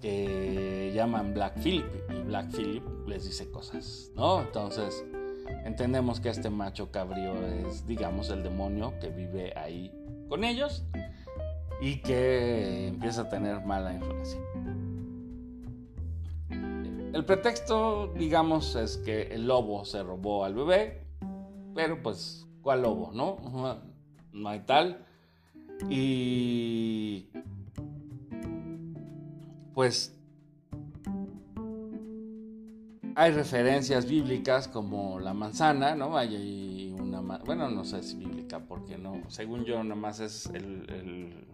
que 0.00 0.90
llaman 0.94 1.34
Black 1.34 1.60
Philip 1.62 1.84
y 2.08 2.22
Black 2.22 2.50
Philip 2.56 2.82
les 3.06 3.26
dice 3.26 3.50
cosas, 3.50 4.10
¿no? 4.16 4.40
Entonces 4.40 5.04
entendemos 5.66 6.20
que 6.20 6.30
este 6.30 6.48
macho 6.48 6.90
cabrío 6.90 7.34
es, 7.34 7.86
digamos, 7.86 8.30
el 8.30 8.42
demonio 8.42 8.94
que 8.98 9.10
vive 9.10 9.52
ahí 9.58 9.92
con 10.30 10.42
ellos 10.42 10.86
y 11.82 11.96
que 12.00 12.88
empieza 12.88 13.22
a 13.22 13.28
tener 13.28 13.62
mala 13.66 13.92
influencia. 13.92 14.40
El 16.48 17.26
pretexto, 17.26 18.10
digamos, 18.16 18.74
es 18.74 18.96
que 18.96 19.24
el 19.34 19.46
lobo 19.46 19.84
se 19.84 20.02
robó 20.02 20.46
al 20.46 20.54
bebé, 20.54 21.06
pero 21.74 22.02
pues, 22.02 22.46
¿cuál 22.62 22.80
lobo, 22.80 23.10
no? 23.12 23.82
No 24.32 24.48
hay 24.48 24.60
tal. 24.60 25.09
Y 25.88 27.28
pues 29.74 30.14
hay 33.14 33.32
referencias 33.32 34.06
bíblicas 34.06 34.68
como 34.68 35.18
la 35.20 35.34
manzana, 35.34 35.94
¿no? 35.94 36.16
Hay 36.16 36.94
una, 36.98 37.20
bueno, 37.20 37.68
no 37.68 37.84
sé 37.84 38.02
si 38.02 38.16
bíblica, 38.16 38.60
porque 38.60 38.96
no, 38.96 39.22
según 39.28 39.64
yo, 39.64 39.84
nomás 39.84 40.20
es 40.20 40.46
el, 40.46 41.44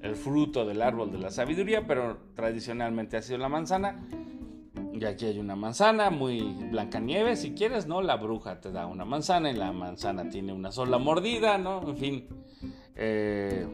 el, 0.00 0.14
fruto 0.14 0.66
del 0.66 0.82
árbol 0.82 1.10
de 1.10 1.18
la 1.18 1.30
sabiduría, 1.30 1.86
pero 1.86 2.18
tradicionalmente 2.34 3.16
ha 3.16 3.22
sido 3.22 3.38
la 3.38 3.48
manzana. 3.48 4.06
Y 4.92 5.04
aquí 5.06 5.24
hay 5.24 5.38
una 5.38 5.56
manzana 5.56 6.10
muy 6.10 6.42
blanca 6.70 7.00
nieve, 7.00 7.34
si 7.36 7.52
quieres, 7.52 7.86
¿no? 7.86 8.02
La 8.02 8.16
bruja 8.16 8.60
te 8.60 8.70
da 8.70 8.86
una 8.86 9.06
manzana 9.06 9.50
y 9.50 9.54
la 9.54 9.72
manzana 9.72 10.28
tiene 10.28 10.52
una 10.52 10.70
sola 10.70 10.98
mordida, 10.98 11.56
¿no? 11.56 11.88
En 11.88 11.96
fin. 11.96 12.28
Eh, 12.96 13.66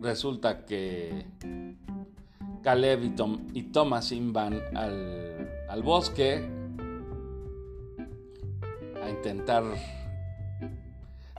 resulta 0.00 0.64
que 0.64 1.24
Caleb 2.62 3.04
y, 3.04 3.10
Tom, 3.10 3.46
Thomasin 3.72 4.32
van 4.32 4.60
al, 4.76 5.82
bosque 5.82 6.44
a 9.02 9.10
intentar 9.10 9.64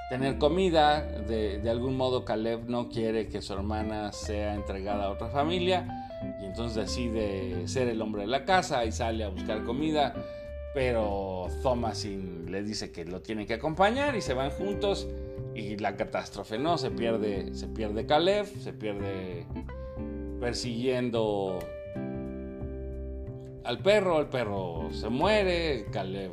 tener 0.09 0.37
comida. 0.37 1.01
De, 1.01 1.61
algún 1.69 1.95
modo 1.95 2.25
Caleb 2.25 2.67
no 2.67 2.89
quiere 2.89 3.27
que 3.27 3.41
su 3.41 3.53
hermana 3.53 4.11
sea 4.11 4.55
entregada 4.55 5.05
a 5.05 5.09
otra 5.11 5.27
familia 5.27 6.09
y 6.41 6.45
entonces 6.45 6.75
decide 6.87 7.67
ser 7.67 7.87
el 7.87 8.01
hombre 8.01 8.21
de 8.21 8.27
la 8.27 8.45
casa 8.45 8.85
y 8.85 8.91
sale 8.91 9.23
a 9.23 9.29
buscar 9.29 9.63
comida. 9.63 10.13
Pero 10.73 11.47
Thomasin 11.61 12.49
le 12.49 12.63
dice 12.63 12.91
que 12.91 13.03
lo 13.03 13.21
tiene 13.21 13.45
que 13.45 13.55
acompañar 13.55 14.15
y 14.15 14.21
se 14.21 14.33
van 14.33 14.51
juntos 14.51 15.07
y 15.55 15.77
la 15.77 15.95
catástrofe, 15.95 16.57
¿no? 16.57 16.77
Se 16.77 16.91
pierde, 16.91 17.53
se 17.53 17.67
pierde 17.67 18.05
Caleb, 18.05 18.45
se 18.45 18.73
pierde 18.73 19.45
persiguiendo 20.39 21.59
al 23.63 23.79
perro, 23.79 24.19
el 24.19 24.27
perro 24.27 24.89
se 24.91 25.09
muere, 25.09 25.85
Caleb 25.91 26.31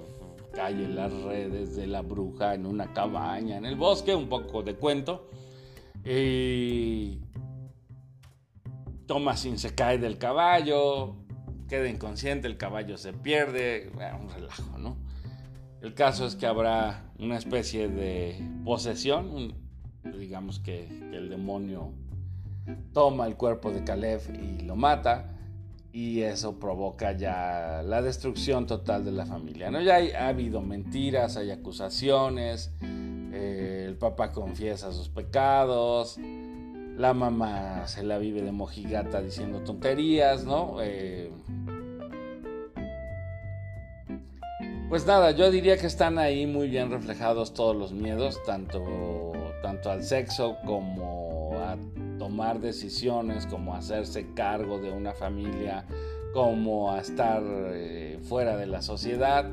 cae 0.53 0.73
en 0.73 0.97
las 0.97 1.13
redes 1.13 1.77
de 1.77 1.87
la 1.87 2.03
bruja 2.03 2.55
en 2.55 2.67
una 2.67 2.93
cabaña 2.93 3.59
en 3.59 3.65
el 3.65 3.77
bosque, 3.77 4.15
un 4.15 4.29
poco 4.29 4.63
de 4.63 4.75
cuento. 4.75 5.31
Y 6.05 7.21
Thomasin 9.07 9.59
se 9.59 9.75
cae 9.75 9.99
del 9.99 10.19
caballo, 10.19 11.17
queda 11.69 11.89
inconsciente, 11.89 12.49
el 12.49 12.57
caballo 12.57 12.97
se 12.97 13.13
pierde, 13.13 13.91
un 14.21 14.31
relajo, 14.31 14.79
¿no? 14.79 14.97
El 15.81 15.95
caso 15.95 16.27
es 16.27 16.35
que 16.35 16.47
habrá 16.47 17.13
una 17.19 17.37
especie 17.37 17.89
de 17.89 18.37
posesión, 18.65 19.55
digamos 20.19 20.59
que, 20.59 20.87
el 21.13 21.29
demonio 21.29 21.93
toma 22.93 23.27
el 23.27 23.37
cuerpo 23.37 23.71
de 23.71 23.85
Caleb 23.85 24.21
y 24.35 24.63
lo 24.63 24.77
mata 24.77 25.35
y 25.93 26.21
eso 26.21 26.59
provoca 26.59 27.13
ya 27.13 27.83
la 27.85 28.03
destrucción 28.03 28.67
total 28.67 29.05
de 29.05 29.13
la 29.13 29.27
familia. 29.27 29.71
¿no? 29.71 29.81
Ya 29.81 29.99
ha 30.19 30.29
habido 30.29 30.61
mentiras, 30.61 31.37
hay 31.37 31.51
acusaciones, 31.51 32.73
eh, 32.83 33.85
el 33.89 33.97
papá 33.97 34.33
confiesa 34.33 34.93
sus 34.93 35.09
pecados, 35.09 36.19
la 36.97 37.15
mamá 37.15 37.87
se 37.87 38.03
la 38.03 38.19
vive 38.19 38.43
de 38.43 38.53
mojigata 38.53 39.23
diciendo 39.23 39.61
tonterías, 39.61 40.45
¿no? 40.45 40.79
Eh, 40.83 41.31
Pues 44.89 45.05
nada, 45.07 45.33
yo 45.33 45.51
diría 45.51 45.77
que 45.77 45.87
están 45.87 46.19
ahí 46.19 46.47
muy 46.47 46.67
bien 46.69 46.91
reflejados 46.91 47.53
todos 47.53 47.77
los 47.77 47.93
miedos, 47.93 48.43
tanto, 48.47 48.83
tanto 49.61 49.91
al 49.91 50.03
sexo 50.03 50.57
como 50.65 51.53
a 51.59 51.77
tomar 52.19 52.59
decisiones, 52.59 53.47
como 53.47 53.75
a 53.75 53.79
hacerse 53.79 54.33
cargo 54.33 54.79
de 54.79 54.91
una 54.91 55.13
familia, 55.13 55.85
como 56.33 56.91
a 56.91 57.01
estar 57.01 57.43
eh, 57.45 58.19
fuera 58.23 58.57
de 58.57 58.67
la 58.67 58.81
sociedad. 58.81 59.51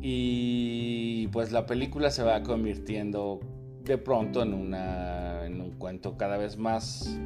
Y 0.00 1.26
pues 1.32 1.50
la 1.50 1.66
película 1.66 2.12
se 2.12 2.22
va 2.22 2.44
convirtiendo 2.44 3.40
de 3.82 3.98
pronto 3.98 4.44
en, 4.44 4.54
una, 4.54 5.44
en 5.44 5.60
un 5.60 5.72
cuento 5.72 6.16
cada 6.16 6.36
vez 6.36 6.56
más, 6.56 7.18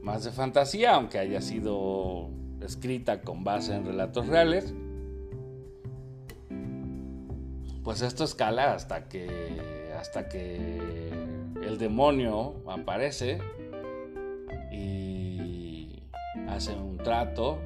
más 0.00 0.24
de 0.24 0.30
fantasía, 0.30 0.94
aunque 0.94 1.18
haya 1.18 1.42
sido 1.42 2.30
escrita 2.64 3.20
con 3.20 3.44
base 3.44 3.74
en 3.74 3.84
relatos 3.84 4.26
reales, 4.26 4.74
pues 7.82 8.00
esto 8.00 8.24
escala 8.24 8.74
hasta 8.74 9.08
que 9.08 9.28
hasta 9.98 10.28
que 10.28 10.78
el 11.62 11.78
demonio 11.78 12.56
aparece 12.66 13.38
y 14.70 16.02
hace 16.48 16.72
un 16.72 16.98
trato 16.98 17.58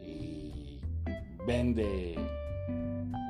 y 0.00 0.80
vende, 1.46 2.16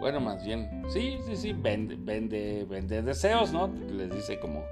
bueno, 0.00 0.20
más 0.20 0.44
bien, 0.44 0.82
sí, 0.88 1.18
sí, 1.26 1.36
sí, 1.36 1.52
vende, 1.52 1.96
vende, 1.98 2.64
vende 2.68 3.02
deseos, 3.02 3.52
¿no? 3.52 3.68
Les 3.68 4.10
dice 4.14 4.38
como, 4.38 4.64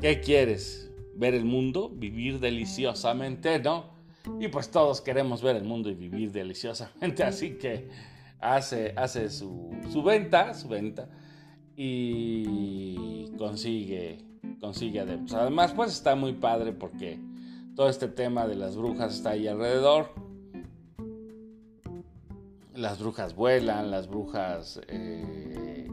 ¿qué 0.00 0.20
quieres? 0.20 0.90
¿Ver 1.14 1.34
el 1.34 1.44
mundo? 1.44 1.90
¿Vivir 1.90 2.40
deliciosamente, 2.40 3.58
no? 3.60 3.91
Y 4.38 4.48
pues 4.48 4.70
todos 4.70 5.00
queremos 5.00 5.42
ver 5.42 5.56
el 5.56 5.64
mundo 5.64 5.90
y 5.90 5.94
vivir 5.94 6.30
deliciosamente, 6.32 7.24
así 7.24 7.58
que 7.58 7.88
hace, 8.40 8.92
hace 8.96 9.30
su, 9.30 9.70
su 9.90 10.02
venta, 10.02 10.54
su 10.54 10.68
venta, 10.68 11.08
y 11.76 13.26
consigue, 13.38 14.18
consigue 14.60 15.00
adeptos. 15.00 15.34
Además, 15.34 15.72
pues 15.72 15.92
está 15.92 16.14
muy 16.14 16.34
padre 16.34 16.72
porque 16.72 17.18
todo 17.74 17.88
este 17.88 18.08
tema 18.08 18.46
de 18.46 18.56
las 18.56 18.76
brujas 18.76 19.14
está 19.14 19.30
ahí 19.30 19.48
alrededor. 19.48 20.10
Las 22.74 23.00
brujas 23.00 23.34
vuelan, 23.34 23.90
las 23.90 24.08
brujas 24.08 24.80
eh, 24.88 25.90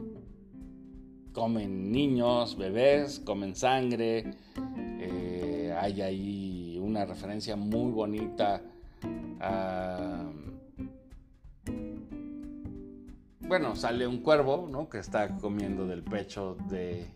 comen 1.32 1.92
niños, 1.92 2.56
bebés, 2.56 3.20
comen 3.20 3.54
sangre. 3.54 4.34
Eh, 5.00 5.74
hay 5.78 6.02
ahí 6.02 6.39
una 6.90 7.04
referencia 7.04 7.56
muy 7.56 7.90
bonita 7.92 8.62
bueno, 13.50 13.74
sale 13.74 14.06
un 14.06 14.18
cuervo, 14.18 14.68
¿no? 14.70 14.88
Que 14.88 14.98
está 14.98 15.36
comiendo 15.38 15.84
del 15.86 16.04
pecho 16.04 16.56
de 16.68 17.06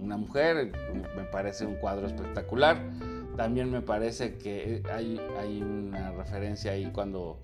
una 0.00 0.16
mujer. 0.16 0.72
Me 1.16 1.22
parece 1.24 1.64
un 1.64 1.76
cuadro 1.76 2.08
espectacular. 2.08 2.76
También 3.36 3.70
me 3.70 3.80
parece 3.80 4.36
que 4.36 4.82
hay, 4.92 5.20
hay 5.38 5.62
una 5.62 6.10
referencia 6.10 6.72
ahí 6.72 6.90
cuando, 6.92 7.38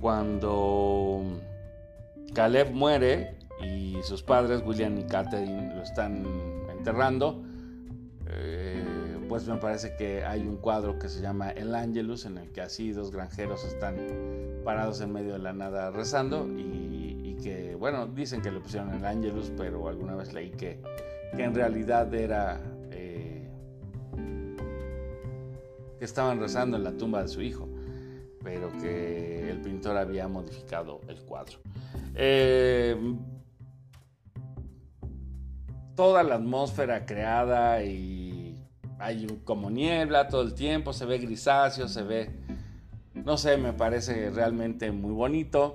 cuando 0.00 1.22
Caleb 2.34 2.72
muere 2.72 3.36
y 3.62 3.98
sus 4.02 4.24
padres, 4.24 4.62
William 4.66 4.98
y 4.98 5.04
Catherine, 5.04 5.72
lo 5.74 5.82
están 5.82 6.24
enterrando. 6.68 7.44
Eh, 8.28 8.69
pues 9.30 9.46
me 9.46 9.58
parece 9.58 9.94
que 9.94 10.24
hay 10.24 10.40
un 10.40 10.56
cuadro 10.56 10.98
que 10.98 11.08
se 11.08 11.20
llama 11.20 11.50
El 11.50 11.72
Angelus, 11.72 12.26
en 12.26 12.36
el 12.36 12.50
que 12.50 12.62
así 12.62 12.90
dos 12.90 13.12
granjeros 13.12 13.64
están 13.64 13.94
parados 14.64 15.00
en 15.02 15.12
medio 15.12 15.34
de 15.34 15.38
la 15.38 15.52
nada 15.52 15.92
rezando 15.92 16.48
y 16.48 17.36
que, 17.40 17.76
bueno, 17.76 18.08
dicen 18.08 18.42
que 18.42 18.50
le 18.50 18.58
pusieron 18.58 18.92
el 18.92 19.04
Angelus, 19.04 19.52
pero 19.56 19.86
alguna 19.88 20.16
vez 20.16 20.32
leí 20.32 20.50
que, 20.50 20.80
que 21.36 21.44
en 21.44 21.54
realidad 21.54 22.12
era 22.12 22.60
eh, 22.90 23.48
que 25.96 26.04
estaban 26.04 26.40
rezando 26.40 26.76
en 26.76 26.82
la 26.82 26.90
tumba 26.90 27.22
de 27.22 27.28
su 27.28 27.40
hijo, 27.40 27.68
pero 28.42 28.68
que 28.80 29.48
el 29.48 29.60
pintor 29.60 29.96
había 29.96 30.26
modificado 30.26 31.02
el 31.06 31.20
cuadro. 31.22 31.58
Eh, 32.16 32.96
toda 35.94 36.24
la 36.24 36.34
atmósfera 36.34 37.06
creada 37.06 37.84
y 37.84 38.19
hay 39.00 39.26
como 39.44 39.70
niebla 39.70 40.28
todo 40.28 40.42
el 40.42 40.54
tiempo, 40.54 40.92
se 40.92 41.06
ve 41.06 41.18
grisáceo, 41.18 41.88
se 41.88 42.02
ve, 42.02 42.30
no 43.14 43.36
sé, 43.36 43.56
me 43.56 43.72
parece 43.72 44.30
realmente 44.30 44.92
muy 44.92 45.12
bonito 45.12 45.74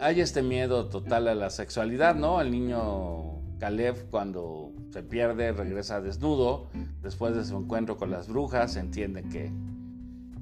hay 0.00 0.20
este 0.20 0.42
miedo 0.42 0.86
total 0.86 1.28
a 1.28 1.34
la 1.34 1.50
sexualidad, 1.50 2.14
¿no? 2.14 2.40
El 2.40 2.50
niño 2.50 3.40
Caleb 3.58 4.10
cuando 4.10 4.72
se 4.92 5.02
pierde 5.02 5.52
regresa 5.52 6.00
desnudo, 6.00 6.68
después 7.02 7.34
de 7.34 7.44
su 7.44 7.56
encuentro 7.56 7.96
con 7.96 8.10
las 8.10 8.28
brujas, 8.28 8.76
entiende 8.76 9.24
que, 9.24 9.50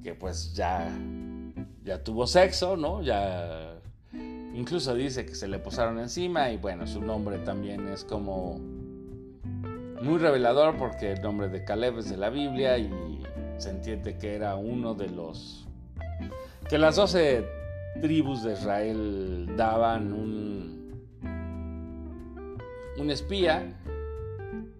que 0.02 0.14
pues 0.14 0.54
ya, 0.54 0.88
ya 1.84 2.04
tuvo 2.04 2.26
sexo, 2.26 2.76
¿no? 2.76 3.02
Ya 3.02 3.80
incluso 4.54 4.94
dice 4.94 5.24
que 5.24 5.34
se 5.34 5.48
le 5.48 5.58
posaron 5.58 5.98
encima 5.98 6.50
y 6.50 6.58
bueno, 6.58 6.86
su 6.86 7.00
nombre 7.00 7.38
también 7.38 7.88
es 7.88 8.04
como 8.04 8.60
muy 10.02 10.18
revelador 10.18 10.76
porque 10.76 11.12
el 11.12 11.22
nombre 11.22 11.48
de 11.48 11.64
Caleb 11.64 11.98
es 11.98 12.10
de 12.10 12.16
la 12.16 12.30
Biblia 12.30 12.78
y 12.78 13.22
se 13.58 13.70
entiende 13.70 14.18
que 14.18 14.34
era 14.34 14.56
uno 14.56 14.94
de 14.94 15.08
los 15.08 15.66
que 16.68 16.78
las 16.78 16.96
doce 16.96 17.46
tribus 18.00 18.42
de 18.42 18.52
Israel 18.52 19.52
daban 19.56 20.12
un, 20.12 21.08
un 22.98 23.10
espía 23.10 23.80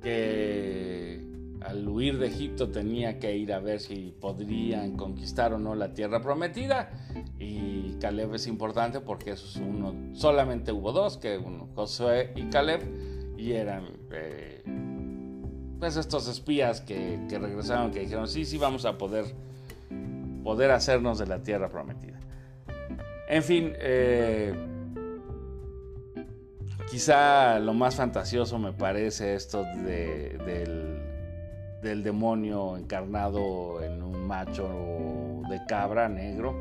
que 0.03 1.21
al 1.61 1.89
huir 1.89 2.19
de 2.19 2.29
Egipto 2.29 2.71
tenía 2.71 3.19
que 3.19 3.37
ir 3.37 3.53
a 3.53 3.59
ver 3.59 3.81
si 3.81 4.15
podrían 4.21 4.97
conquistar 4.97 5.53
o 5.53 5.59
no 5.59 5.75
la 5.75 5.95
tierra 5.95 6.23
prometida. 6.23 6.91
Y 7.39 7.97
Caleb 8.01 8.35
es 8.35 8.47
importante 8.47 9.01
porque 9.01 9.35
uno, 9.61 9.95
solamente 10.15 10.71
hubo 10.71 10.93
dos, 10.93 11.17
que 11.17 11.39
uno, 11.39 11.69
Josué 11.75 12.33
y 12.37 12.45
Caleb, 12.51 12.83
y 13.37 13.53
eran 13.53 13.85
eh, 14.13 14.63
pues 15.79 15.97
estos 15.97 16.29
espías 16.29 16.81
que, 16.81 17.21
que 17.29 17.39
regresaron, 17.39 17.91
que 17.91 18.01
dijeron, 18.01 18.29
sí, 18.29 18.45
sí, 18.45 18.59
vamos 18.59 18.85
a 18.85 18.97
poder, 18.97 19.27
poder 20.43 20.71
hacernos 20.71 21.19
de 21.19 21.27
la 21.27 21.43
tierra 21.43 21.69
prometida. 21.69 22.19
En 23.29 23.43
fin, 23.43 23.73
eh, 23.79 24.55
quizá 26.91 27.59
lo 27.59 27.75
más 27.75 27.97
fantasioso 27.97 28.59
me 28.59 28.73
parece 28.73 29.35
esto 29.35 29.65
del, 29.85 31.03
demonio 32.03 32.77
encarnado 32.77 33.83
en 33.83 34.03
un 34.03 34.27
macho 34.27 34.69
de 35.49 35.61
cabra 35.69 36.09
negro 36.09 36.55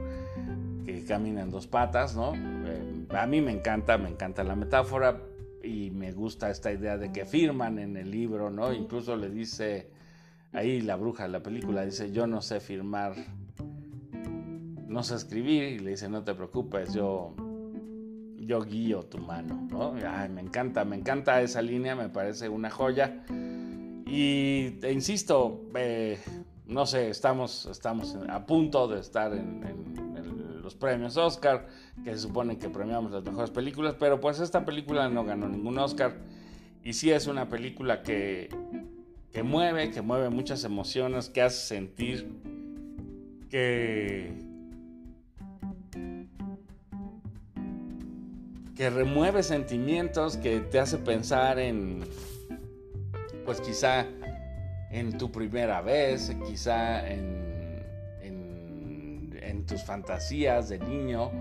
que 0.86 1.04
camina 1.04 1.42
en 1.42 1.50
dos 1.50 1.66
patas, 1.66 2.16
¿no? 2.16 2.34
Eh, 2.36 3.08
a 3.10 3.26
mí 3.26 3.42
me 3.42 3.52
encanta, 3.52 3.98
me 3.98 4.10
encanta 4.10 4.44
la 4.44 4.56
metáfora 4.56 5.20
y 5.66 5.92
me 5.92 6.12
gusta 6.12 6.50
esta 6.50 6.72
idea 6.72 6.98
de 6.98 7.12
que 7.12 7.26
firman 7.26 7.80
en 7.80 7.98
el 7.98 8.12
libro, 8.12 8.50
¿no? 8.50 8.72
Incluso 8.74 9.16
le 9.16 9.30
dice 9.30 9.90
ahí 10.54 10.82
la 10.82 10.96
bruja 10.96 11.24
de 11.24 11.30
la 11.30 11.42
película, 11.42 11.84
dice, 11.86 12.12
yo 12.12 12.28
no 12.28 12.42
sé 12.42 12.60
firmar 12.60 13.16
no 14.96 15.04
sé 15.04 15.16
escribir 15.16 15.64
y 15.64 15.80
le 15.80 15.92
dice, 15.92 16.08
no 16.08 16.24
te 16.24 16.34
preocupes, 16.34 16.94
yo, 16.94 17.34
yo 18.38 18.64
guío 18.64 19.04
tu 19.04 19.18
mano, 19.18 19.68
¿no? 19.70 19.94
Ay, 20.08 20.30
me 20.30 20.40
encanta, 20.40 20.86
me 20.86 20.96
encanta 20.96 21.42
esa 21.42 21.62
línea, 21.62 21.98
me 21.98 22.08
parece 22.08 22.48
una 22.48 22.70
joya. 22.70 23.26
Y 24.06 24.70
te 24.80 24.94
insisto, 24.94 25.66
eh, 25.76 26.18
no 26.66 26.86
sé, 26.86 27.10
estamos, 27.10 27.66
estamos 27.66 28.18
a 28.30 28.46
punto 28.46 28.88
de 28.88 29.02
estar 29.02 29.34
en, 29.34 29.94
los 30.64 30.76
premios 30.76 31.18
Oscar, 31.18 31.68
que 32.04 32.12
se 32.12 32.20
supone 32.20 32.58
que 32.58 32.70
premiamos 32.70 33.12
las 33.12 33.24
mejores 33.24 33.52
películas, 33.52 33.96
pero 34.00 34.20
pues 34.20 34.40
esta 34.40 34.66
película 34.66 35.10
no 35.10 35.24
ganó 35.24 35.48
ningún 35.48 35.78
Oscar. 35.78 36.16
Y 36.84 36.94
sí 36.94 37.12
es 37.12 37.28
una 37.28 37.50
película 37.50 38.04
que, 38.04 38.50
que 39.32 39.44
mueve, 39.44 39.92
que 39.92 40.02
mueve 40.02 40.30
muchas 40.30 40.64
emociones, 40.64 41.30
que 41.30 41.42
hace 41.42 41.66
sentir 41.68 42.30
que, 43.50 44.34
que 48.76 48.90
remueve 48.90 49.44
sentimientos, 49.44 50.38
que 50.38 50.60
te 50.60 50.80
hace 50.80 50.98
pensar 50.98 51.60
en, 51.60 52.04
pues 53.46 53.62
quizá 53.62 54.06
en 54.92 55.18
tu 55.18 55.32
primera 55.32 55.82
vez, 55.82 56.36
quizá 56.48 57.08
en, 57.10 57.84
en, 58.22 59.40
en, 59.42 59.66
tus 59.66 59.84
fantasías 59.84 60.70
de 60.70 60.80
niño, 60.80 61.32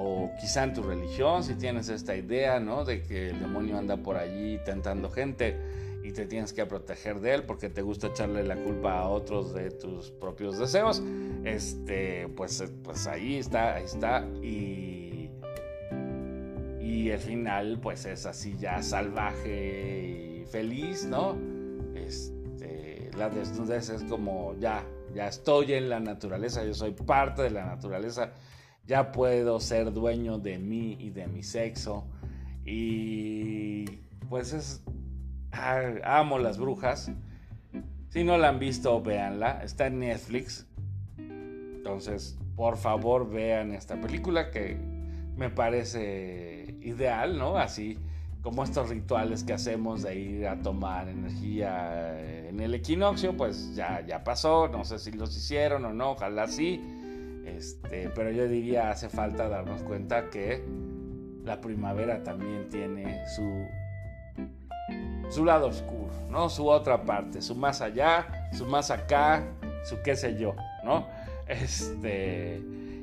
o 0.00 0.30
quizá 0.40 0.64
en 0.64 0.74
tu 0.74 0.82
religión, 0.82 1.44
si 1.44 1.54
tienes 1.54 1.88
esta 1.88 2.16
idea, 2.16 2.58
¿no? 2.58 2.84
De 2.84 3.02
que 3.02 3.30
el 3.30 3.40
demonio 3.40 3.78
anda 3.78 3.96
por 3.96 4.16
allí 4.16 4.58
tentando 4.64 5.10
gente 5.10 5.56
y 6.02 6.12
te 6.12 6.26
tienes 6.26 6.52
que 6.52 6.64
proteger 6.64 7.20
de 7.20 7.34
él 7.34 7.42
porque 7.42 7.68
te 7.68 7.82
gusta 7.82 8.08
echarle 8.08 8.42
la 8.42 8.56
culpa 8.56 8.98
a 8.98 9.08
otros 9.08 9.52
de 9.52 9.70
tus 9.70 10.10
propios 10.10 10.58
deseos. 10.58 11.02
Este, 11.44 12.28
pues, 12.28 12.64
pues 12.82 13.06
ahí 13.06 13.36
está, 13.36 13.74
ahí 13.74 13.84
está. 13.84 14.26
Y 14.42 15.00
y 16.90 17.10
el 17.10 17.20
final 17.20 17.78
pues 17.80 18.04
es 18.04 18.26
así 18.26 18.56
ya 18.58 18.82
salvaje 18.82 20.42
y 20.42 20.44
feliz, 20.46 21.04
¿no? 21.04 21.36
Este, 21.94 23.10
la 23.16 23.30
desnudez 23.30 23.90
es 23.90 24.02
como 24.04 24.54
ya, 24.58 24.84
ya 25.14 25.28
estoy 25.28 25.74
en 25.74 25.88
la 25.88 26.00
naturaleza, 26.00 26.64
yo 26.64 26.74
soy 26.74 26.92
parte 26.92 27.42
de 27.42 27.50
la 27.50 27.64
naturaleza, 27.64 28.32
ya 28.90 29.12
puedo 29.12 29.60
ser 29.60 29.92
dueño 29.92 30.38
de 30.38 30.58
mí 30.58 30.96
y 30.98 31.10
de 31.10 31.28
mi 31.28 31.44
sexo 31.44 32.08
y 32.64 33.84
pues 34.28 34.52
es, 34.52 34.82
ah, 35.52 35.80
amo 36.02 36.40
las 36.40 36.58
brujas. 36.58 37.12
Si 38.08 38.24
no 38.24 38.36
la 38.36 38.48
han 38.48 38.58
visto, 38.58 39.00
véanla, 39.00 39.62
está 39.62 39.86
en 39.86 40.00
Netflix. 40.00 40.66
Entonces, 41.16 42.36
por 42.56 42.76
favor, 42.78 43.30
vean 43.30 43.72
esta 43.74 43.94
película 44.00 44.50
que 44.50 44.76
me 45.36 45.50
parece 45.50 46.76
ideal, 46.80 47.38
¿no? 47.38 47.58
Así 47.58 47.96
como 48.42 48.64
estos 48.64 48.88
rituales 48.88 49.44
que 49.44 49.52
hacemos 49.52 50.02
de 50.02 50.18
ir 50.18 50.48
a 50.48 50.60
tomar 50.62 51.08
energía 51.08 52.48
en 52.48 52.58
el 52.58 52.74
equinoccio, 52.74 53.36
pues 53.36 53.72
ya, 53.76 54.04
ya 54.04 54.24
pasó, 54.24 54.66
no 54.66 54.84
sé 54.84 54.98
si 54.98 55.12
los 55.12 55.36
hicieron 55.36 55.84
o 55.84 55.92
no, 55.92 56.10
ojalá 56.10 56.48
sí. 56.48 56.99
Este, 57.56 58.10
pero 58.14 58.30
yo 58.30 58.48
diría 58.48 58.90
hace 58.90 59.08
falta 59.08 59.48
darnos 59.48 59.82
cuenta 59.82 60.30
que 60.30 60.64
la 61.44 61.60
primavera 61.60 62.22
también 62.22 62.68
tiene 62.68 63.26
su 63.34 63.42
su 65.30 65.44
lado 65.44 65.68
oscuro, 65.68 66.10
¿no? 66.28 66.48
Su 66.48 66.68
otra 66.68 67.04
parte, 67.04 67.40
su 67.40 67.54
más 67.54 67.80
allá, 67.80 68.48
su 68.52 68.66
más 68.66 68.90
acá, 68.90 69.44
su 69.84 70.02
qué 70.02 70.16
sé 70.16 70.36
yo, 70.36 70.54
¿no? 70.84 71.06
Este, 71.46 72.60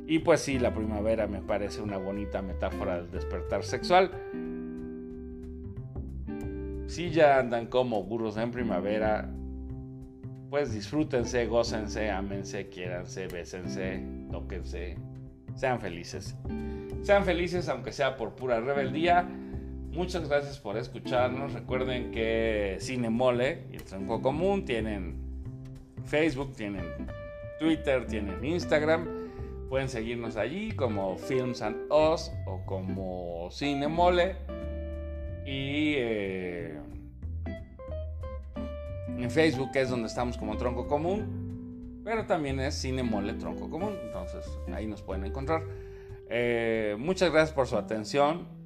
y 0.07 0.19
pues 0.19 0.41
sí, 0.41 0.60
la 0.60 0.73
primavera 0.73 1.27
me 1.27 1.41
parece 1.41 1.81
una 1.81 1.97
bonita 1.97 2.41
metáfora 2.41 2.97
del 2.97 3.12
despertar 3.12 3.63
sexual. 3.63 4.12
Si 6.88 7.10
ya 7.10 7.39
andan 7.39 7.67
como 7.67 8.03
burros 8.03 8.38
en 8.38 8.51
primavera, 8.51 9.29
pues 10.49 10.73
disfrútense, 10.73 11.45
gócense, 11.45 12.10
ámense, 12.10 12.69
quiéranse, 12.69 13.27
bésense, 13.27 14.03
tóquense, 14.31 14.97
sean 15.55 15.79
felices. 15.79 16.36
Sean 17.01 17.25
felices 17.25 17.67
aunque 17.69 17.91
sea 17.91 18.15
por 18.15 18.36
pura 18.36 18.60
rebeldía. 18.60 19.23
Muchas 19.91 20.27
gracias 20.29 20.60
por 20.60 20.77
escucharnos. 20.77 21.53
Recuerden 21.53 22.12
que 22.12 22.77
Cinemole 22.79 23.63
y 23.71 23.75
el 23.75 23.83
Tronco 23.83 24.21
Común 24.21 24.63
tienen 24.65 25.17
Facebook, 26.05 26.55
tienen 26.55 26.86
Twitter, 27.60 28.05
tienen 28.05 28.43
Instagram. 28.43 29.07
Pueden 29.69 29.89
seguirnos 29.89 30.38
allí 30.38 30.71
como 30.71 31.17
Films 31.17 31.62
and 31.62 31.91
Us 31.91 32.31
o 32.45 32.63
como 32.65 33.49
Cinemole. 33.51 34.36
Y 35.45 35.95
eh, 35.97 36.77
en 39.23 39.32
Facebook 39.32 39.71
es 39.75 39.89
donde 39.89 40.08
estamos 40.08 40.38
como 40.38 40.58
Tronco 40.58 40.88
Común. 40.88 42.01
Pero 42.03 42.25
también 42.25 42.60
es 42.60 42.82
Cinemole 42.82 43.34
Tronco 43.34 43.69
Común. 43.69 43.93
Entonces 44.03 44.45
ahí 44.73 44.88
nos 44.88 45.01
pueden 45.01 45.25
encontrar. 45.25 45.63
Eh, 46.30 46.95
muchas 46.97 47.32
gracias 47.32 47.53
por 47.53 47.67
su 47.67 47.77
atención 47.77 48.58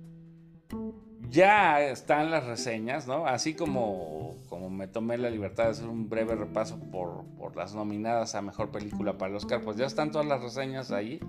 ya 1.31 1.81
están 1.81 2.29
las 2.29 2.45
reseñas, 2.45 3.07
¿no? 3.07 3.25
Así 3.25 3.53
como, 3.53 4.35
como 4.49 4.69
me 4.69 4.87
tomé 4.87 5.17
la 5.17 5.29
libertad 5.29 5.65
de 5.65 5.69
hacer 5.71 5.87
un 5.87 6.09
breve 6.09 6.35
repaso 6.35 6.77
por, 6.91 7.25
las 7.55 7.73
nominadas 7.73 8.35
a 8.35 8.41
Mejor 8.41 8.69
Película 8.69 9.17
para 9.17 9.31
el 9.31 9.35
Oscar, 9.37 9.61
pues 9.61 9.77
ya 9.77 9.85
están 9.85 10.11
todas 10.11 10.27
las 10.27 10.41
reseñas 10.41 10.91
ahí. 10.91 11.19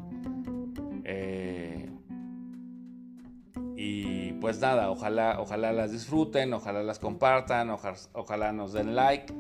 Eh, 1.04 1.88
y 3.76 4.21
pues 4.42 4.61
nada, 4.61 4.90
ojalá, 4.90 5.40
ojalá 5.40 5.72
las 5.72 5.90
disfruten, 5.92 6.52
ojalá 6.52 6.83
las 6.83 6.98
compartan, 6.98 7.70
ojalá, 7.70 8.52
nos 8.52 8.74
den 8.74 8.94
like, 8.94 9.33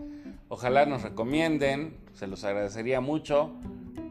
ojalá 0.48 0.86
nos 0.86 1.02
recomienden, 1.02 1.98
se 2.14 2.26
los 2.26 2.42
agradecería 2.44 3.02
mucho. 3.02 3.50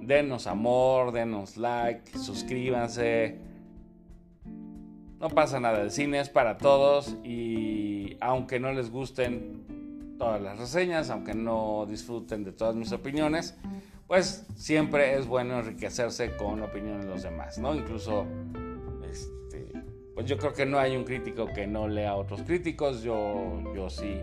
Denos 0.01 0.45
amor, 0.45 1.11
denos 1.11 1.57
like, 1.57 2.15
suscríbanse 2.19 3.39
no 5.21 5.29
pasa 5.29 5.59
nada, 5.59 5.81
el 5.81 5.91
cine 5.91 6.19
es 6.19 6.29
para 6.29 6.57
todos 6.57 7.15
y 7.23 8.17
aunque 8.21 8.59
no 8.59 8.73
les 8.73 8.89
gusten 8.89 10.15
todas 10.17 10.41
las 10.41 10.57
reseñas, 10.57 11.11
aunque 11.11 11.35
no 11.35 11.85
disfruten 11.87 12.43
de 12.43 12.51
todas 12.51 12.75
mis 12.75 12.91
opiniones, 12.91 13.55
pues 14.07 14.47
siempre 14.55 15.19
es 15.19 15.27
bueno 15.27 15.59
enriquecerse 15.59 16.35
con 16.35 16.63
opiniones 16.63 17.05
de 17.05 17.11
los 17.11 17.21
demás, 17.21 17.59
¿no? 17.59 17.75
Incluso, 17.75 18.25
pues 20.13 20.25
yo 20.25 20.37
creo 20.37 20.53
que 20.53 20.65
no 20.65 20.79
hay 20.79 20.95
un 20.95 21.03
crítico 21.03 21.47
que 21.47 21.67
no 21.67 21.87
lea 21.87 22.11
a 22.11 22.15
otros 22.15 22.41
críticos, 22.43 23.01
yo, 23.03 23.61
yo 23.75 23.89
sí, 23.89 24.19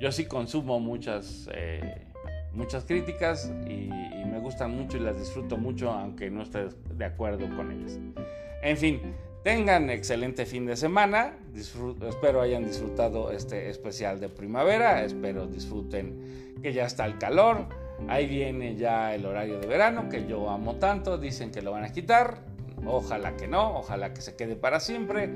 yo 0.00 0.12
sí 0.12 0.26
consumo 0.26 0.80
muchas, 0.80 1.48
eh, 1.52 2.06
muchas 2.52 2.84
críticas 2.84 3.52
y, 3.66 3.90
y 3.90 4.24
me 4.26 4.38
gustan 4.40 4.70
mucho 4.70 4.96
y 4.96 5.00
las 5.00 5.18
disfruto 5.18 5.56
mucho, 5.56 5.90
aunque 5.90 6.30
no 6.30 6.42
esté 6.42 6.68
de 6.94 7.04
acuerdo 7.04 7.48
con 7.56 7.70
ellas. 7.70 7.98
En 8.62 8.76
fin, 8.76 9.14
Tengan 9.48 9.88
excelente 9.88 10.46
fin 10.46 10.66
de 10.66 10.76
semana. 10.76 11.32
espero 11.54 12.40
hayan 12.40 12.64
disfrutado 12.64 13.30
este 13.30 13.70
especial 13.70 14.20
de 14.20 14.28
primavera. 14.28 15.04
Espero 15.04 15.46
disfruten 15.46 16.54
que 16.60 16.72
ya 16.72 16.84
está 16.84 17.06
el 17.06 17.18
calor. 17.18 17.66
Ahí 18.08 18.26
viene 18.26 18.76
ya 18.76 19.14
el 19.14 19.24
horario 19.24 19.58
de 19.58 19.66
verano 19.66 20.08
que 20.08 20.26
yo 20.26 20.50
amo 20.50 20.74
tanto. 20.76 21.18
Dicen 21.18 21.50
que 21.50 21.62
lo 21.62 21.70
van 21.70 21.84
a 21.84 21.92
quitar. 21.92 22.42
Ojalá 22.86 23.36
que 23.36 23.48
no. 23.48 23.78
Ojalá 23.78 24.12
que 24.12 24.20
se 24.20 24.36
quede 24.36 24.56
para 24.56 24.80
siempre. 24.80 25.30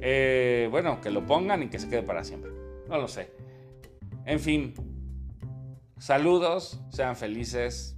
Eh, 0.00 0.68
bueno, 0.70 1.00
que 1.00 1.10
lo 1.10 1.26
pongan 1.26 1.62
y 1.62 1.68
que 1.68 1.78
se 1.78 1.88
quede 1.88 2.02
para 2.02 2.24
siempre. 2.24 2.50
No 2.88 2.98
lo 2.98 3.08
sé. 3.08 3.32
En 4.24 4.40
fin. 4.40 4.74
Saludos. 5.98 6.80
Sean 6.90 7.16
felices. 7.16 7.96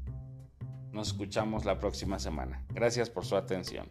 Nos 0.92 1.08
escuchamos 1.08 1.64
la 1.64 1.78
próxima 1.78 2.18
semana. 2.18 2.64
Gracias 2.68 3.08
por 3.08 3.24
su 3.24 3.36
atención. 3.36 3.88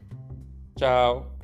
Chao. 0.75 1.40